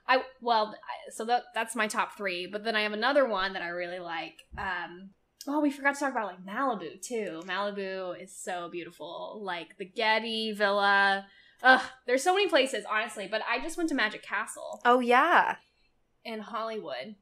I 0.08 0.22
well, 0.40 0.74
so 1.14 1.24
that 1.26 1.44
that's 1.54 1.76
my 1.76 1.86
top 1.86 2.16
three, 2.16 2.46
but 2.50 2.64
then 2.64 2.74
I 2.74 2.82
have 2.82 2.92
another 2.92 3.26
one 3.26 3.52
that 3.52 3.62
I 3.62 3.68
really 3.68 3.98
like. 4.00 4.34
Um, 4.58 5.10
oh, 5.48 5.60
we 5.60 5.70
forgot 5.70 5.94
to 5.94 6.00
talk 6.00 6.12
about 6.12 6.26
like 6.26 6.44
Malibu 6.44 7.00
too. 7.00 7.42
Malibu 7.46 8.20
is 8.22 8.34
so 8.34 8.68
beautiful, 8.70 9.40
like 9.42 9.76
the 9.78 9.84
Getty 9.84 10.52
Villa. 10.52 11.26
Ugh, 11.62 11.82
there's 12.06 12.22
so 12.24 12.34
many 12.34 12.48
places, 12.48 12.84
honestly. 12.90 13.28
But 13.30 13.42
I 13.48 13.60
just 13.60 13.76
went 13.76 13.88
to 13.90 13.94
Magic 13.94 14.22
Castle. 14.22 14.80
Oh, 14.84 15.00
yeah. 15.00 15.56
in 16.24 16.40
Hollywood. 16.40 17.14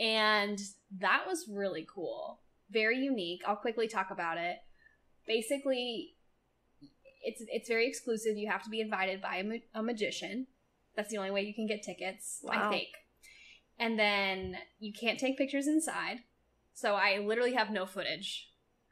And 0.00 0.60
that 1.00 1.24
was 1.26 1.46
really 1.48 1.86
cool. 1.92 2.40
Very 2.70 2.98
unique. 2.98 3.42
I'll 3.46 3.56
quickly 3.56 3.88
talk 3.88 4.10
about 4.10 4.38
it. 4.38 4.56
Basically, 5.26 6.14
it's 7.22 7.42
it's 7.48 7.68
very 7.68 7.86
exclusive. 7.88 8.36
You 8.36 8.48
have 8.50 8.62
to 8.64 8.70
be 8.70 8.80
invited 8.80 9.20
by 9.20 9.36
a, 9.36 9.44
ma- 9.44 9.64
a 9.74 9.82
magician. 9.82 10.46
That's 10.96 11.10
the 11.10 11.18
only 11.18 11.30
way 11.30 11.42
you 11.42 11.54
can 11.54 11.66
get 11.66 11.82
tickets, 11.82 12.40
I 12.48 12.70
think. 12.70 12.88
And 13.78 13.98
then 13.98 14.56
you 14.80 14.92
can't 14.92 15.18
take 15.20 15.38
pictures 15.38 15.66
inside. 15.68 16.18
So 16.80 16.94
I 16.94 17.18
literally 17.18 17.54
have 17.54 17.70
no 17.70 17.86
footage 17.86 18.50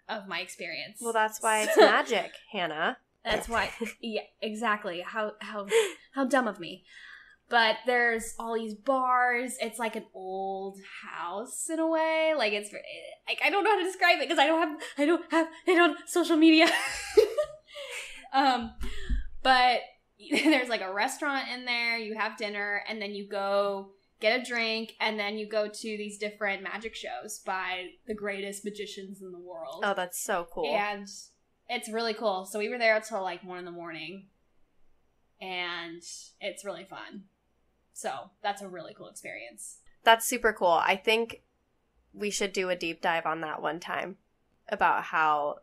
of 0.09 0.27
my 0.27 0.41
experience. 0.41 0.99
Well, 1.01 1.13
that's 1.13 1.41
why 1.41 1.63
it's 1.63 1.77
magic, 1.77 2.33
Hannah. 2.51 2.99
That's 3.25 3.49
why. 3.49 3.71
Yeah, 4.01 4.23
exactly. 4.43 5.03
How 5.07 5.33
how 5.41 5.69
how 6.13 6.25
dumb 6.25 6.49
of 6.49 6.59
me. 6.59 6.85
But 7.49 7.77
there's 7.87 8.35
all 8.41 8.57
these 8.57 8.75
bars. 8.75 9.57
It's 9.61 9.79
like 9.79 9.95
an 9.95 10.07
old 10.15 10.79
house 11.05 11.71
in 11.71 11.79
a 11.79 11.87
way. 11.87 12.35
Like 12.37 12.53
it's 12.53 12.73
like 12.73 13.41
I 13.45 13.51
don't 13.51 13.63
know 13.63 13.71
how 13.71 13.79
to 13.79 13.85
describe 13.85 14.19
it 14.19 14.29
because 14.29 14.41
I 14.41 14.49
don't 14.49 14.69
have 14.69 14.81
I 14.99 15.07
don't 15.07 15.31
have 15.31 15.49
it 15.69 15.79
on 15.79 15.95
social 16.07 16.37
media. 16.37 16.67
um, 18.33 18.73
but 19.45 19.79
there's 20.19 20.69
like 20.69 20.81
a 20.81 20.93
restaurant 20.93 21.47
in 21.55 21.65
there. 21.65 21.99
You 21.99 22.17
have 22.19 22.37
dinner 22.37 22.83
and 22.89 23.01
then 23.01 23.15
you 23.15 23.29
go 23.29 23.93
get 24.21 24.41
a 24.41 24.45
drink 24.45 24.95
and 25.01 25.19
then 25.19 25.39
you 25.39 25.49
go 25.49 25.69
to 25.69 25.83
these 25.83 26.19
different 26.19 26.63
magic 26.63 26.95
shows 26.95 27.41
by 27.45 27.89
the 28.07 28.15
greatest 28.15 28.65
magicians 28.65 29.21
in 29.21 29.33
the 29.33 29.39
world. 29.39 29.83
Oh, 29.85 29.95
that's 29.95 30.19
so 30.19 30.47
cool. 30.51 30.75
And 30.75 31.07
it's 31.69 31.89
really 31.91 32.15
cool. 32.15 32.47
So 32.47 32.59
we 32.59 32.69
were 32.69 32.79
there 32.79 32.99
till 33.01 33.23
like 33.23 33.45
one 33.45 33.59
in 33.59 33.65
the 33.65 33.71
morning. 33.71 34.27
And 35.41 36.03
it's 36.41 36.65
really 36.65 36.85
fun. 36.85 37.25
So 37.93 38.31
that's 38.43 38.63
a 38.63 38.69
really 38.69 38.95
cool 38.95 39.09
experience. 39.09 39.79
That's 40.03 40.27
super 40.27 40.53
cool. 40.53 40.69
I 40.69 40.97
think 40.97 41.43
we 42.15 42.31
should 42.31 42.53
do 42.53 42.71
a 42.71 42.77
deep 42.77 43.03
dive 43.03 43.27
on 43.27 43.43
that 43.43 43.61
one 43.61 43.81
time 43.81 44.17
about 44.69 45.05
how 45.05 45.57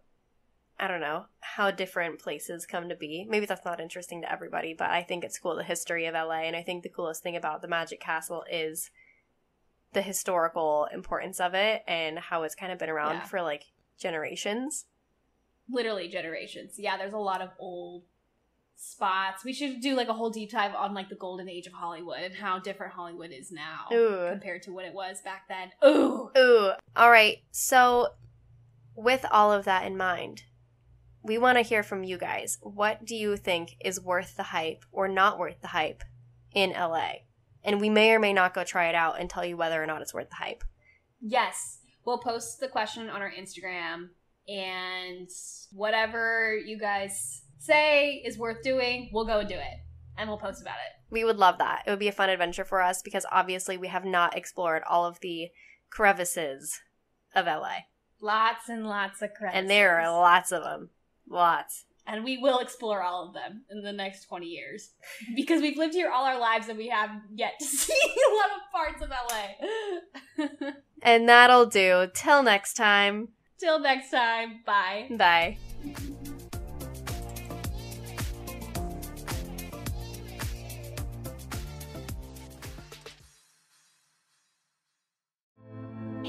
I 0.79 0.87
don't 0.87 1.01
know, 1.01 1.25
how 1.39 1.71
different 1.71 2.19
places 2.19 2.65
come 2.65 2.89
to 2.89 2.95
be. 2.95 3.25
Maybe 3.29 3.45
that's 3.45 3.63
not 3.65 3.79
interesting 3.79 4.21
to 4.23 4.31
everybody, 4.31 4.73
but 4.73 4.89
I 4.89 5.03
think 5.03 5.23
it's 5.23 5.37
cool 5.39 5.55
the 5.55 5.63
history 5.63 6.05
of 6.07 6.13
LA 6.15 6.41
and 6.41 6.55
I 6.55 6.63
think 6.63 6.83
the 6.83 6.89
coolest 6.89 7.21
thing 7.23 7.35
about 7.35 7.61
the 7.61 7.67
Magic 7.67 7.99
Castle 7.99 8.43
is 8.51 8.89
the 9.93 10.01
historical 10.01 10.87
importance 10.91 11.39
of 11.39 11.53
it 11.53 11.83
and 11.87 12.17
how 12.17 12.43
it's 12.43 12.55
kind 12.55 12.71
of 12.71 12.79
been 12.79 12.89
around 12.89 13.15
Yeah. 13.17 13.23
for 13.25 13.41
like 13.41 13.65
generations. 13.99 14.85
Literally 15.69 16.07
generations. 16.09 16.75
Yeah, 16.77 16.97
there's 16.97 17.13
a 17.13 17.17
lot 17.17 17.41
of 17.41 17.49
old 17.59 18.03
spots. 18.75 19.45
We 19.45 19.53
should 19.53 19.79
do 19.79 19.95
like 19.95 20.07
a 20.07 20.13
whole 20.13 20.31
deep 20.31 20.51
dive 20.51 20.73
on 20.75 20.93
like 20.95 21.09
the 21.09 21.15
golden 21.15 21.47
age 21.47 21.67
of 21.67 21.73
Hollywood 21.73 22.19
and 22.21 22.33
how 22.35 22.59
different 22.59 22.93
Hollywood 22.93 23.31
is 23.31 23.51
now 23.51 23.85
Ooh. 23.93 24.27
compared 24.31 24.63
to 24.63 24.71
what 24.71 24.85
it 24.85 24.93
was 24.93 25.21
back 25.21 25.47
then. 25.47 25.71
Ooh. 25.85 26.31
Ooh. 26.35 26.71
All 26.95 27.11
right. 27.11 27.37
So, 27.51 28.09
with 28.95 29.25
all 29.31 29.51
of 29.53 29.65
that 29.65 29.85
in 29.85 29.95
mind, 29.95 30.43
we 31.23 31.37
want 31.37 31.57
to 31.57 31.63
hear 31.63 31.83
from 31.83 32.03
you 32.03 32.17
guys. 32.17 32.57
What 32.61 33.05
do 33.05 33.15
you 33.15 33.37
think 33.37 33.75
is 33.83 33.99
worth 33.99 34.35
the 34.35 34.43
hype 34.43 34.85
or 34.91 35.07
not 35.07 35.39
worth 35.39 35.61
the 35.61 35.67
hype 35.67 36.03
in 36.53 36.71
LA? 36.71 37.11
And 37.63 37.79
we 37.79 37.89
may 37.89 38.11
or 38.11 38.19
may 38.19 38.33
not 38.33 38.53
go 38.53 38.63
try 38.63 38.89
it 38.89 38.95
out 38.95 39.19
and 39.19 39.29
tell 39.29 39.45
you 39.45 39.55
whether 39.55 39.81
or 39.81 39.85
not 39.85 40.01
it's 40.01 40.13
worth 40.13 40.29
the 40.29 40.35
hype. 40.35 40.63
Yes. 41.21 41.79
We'll 42.05 42.17
post 42.17 42.59
the 42.59 42.67
question 42.67 43.09
on 43.09 43.21
our 43.21 43.31
Instagram 43.31 44.09
and 44.47 45.29
whatever 45.71 46.57
you 46.57 46.77
guys 46.77 47.43
say 47.59 48.21
is 48.25 48.37
worth 48.37 48.61
doing, 48.61 49.09
we'll 49.13 49.25
go 49.25 49.39
and 49.39 49.47
do 49.47 49.55
it. 49.55 49.79
And 50.17 50.29
we'll 50.29 50.37
post 50.37 50.61
about 50.61 50.75
it. 50.75 51.01
We 51.09 51.23
would 51.23 51.37
love 51.37 51.57
that. 51.59 51.83
It 51.87 51.89
would 51.89 51.99
be 51.99 52.09
a 52.09 52.11
fun 52.11 52.29
adventure 52.29 52.65
for 52.65 52.81
us 52.81 53.01
because 53.01 53.25
obviously 53.31 53.77
we 53.77 53.87
have 53.87 54.05
not 54.05 54.37
explored 54.37 54.83
all 54.87 55.05
of 55.05 55.21
the 55.21 55.49
crevices 55.89 56.81
of 57.33 57.45
LA. 57.45 57.85
Lots 58.19 58.69
and 58.69 58.85
lots 58.85 59.21
of 59.21 59.33
crevices. 59.33 59.59
And 59.59 59.69
there 59.69 59.99
are 59.99 60.11
lots 60.11 60.51
of 60.51 60.63
them. 60.63 60.89
Lots. 61.29 61.85
and 62.05 62.23
we 62.23 62.37
will 62.37 62.59
explore 62.59 63.01
all 63.01 63.27
of 63.27 63.33
them 63.33 63.63
in 63.69 63.81
the 63.81 63.93
next 63.93 64.25
20 64.25 64.45
years 64.45 64.91
because 65.35 65.61
we've 65.61 65.77
lived 65.77 65.93
here 65.93 66.09
all 66.09 66.25
our 66.25 66.39
lives 66.39 66.67
and 66.67 66.77
we 66.77 66.89
have 66.89 67.09
yet 67.33 67.53
to 67.59 67.65
see 67.83 67.93
a 67.93 68.29
lot 68.35 68.49
of 68.57 68.71
parts 68.71 69.01
of 69.01 69.09
LA. 69.09 70.71
And 71.05 71.27
that'll 71.27 71.65
do. 71.65 72.07
Till 72.13 72.43
next 72.43 72.75
time. 72.75 73.27
Till 73.57 73.77
next 73.79 74.09
time, 74.09 74.61
bye. 74.65 75.07
Bye. 75.11 75.57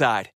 outside. 0.00 0.30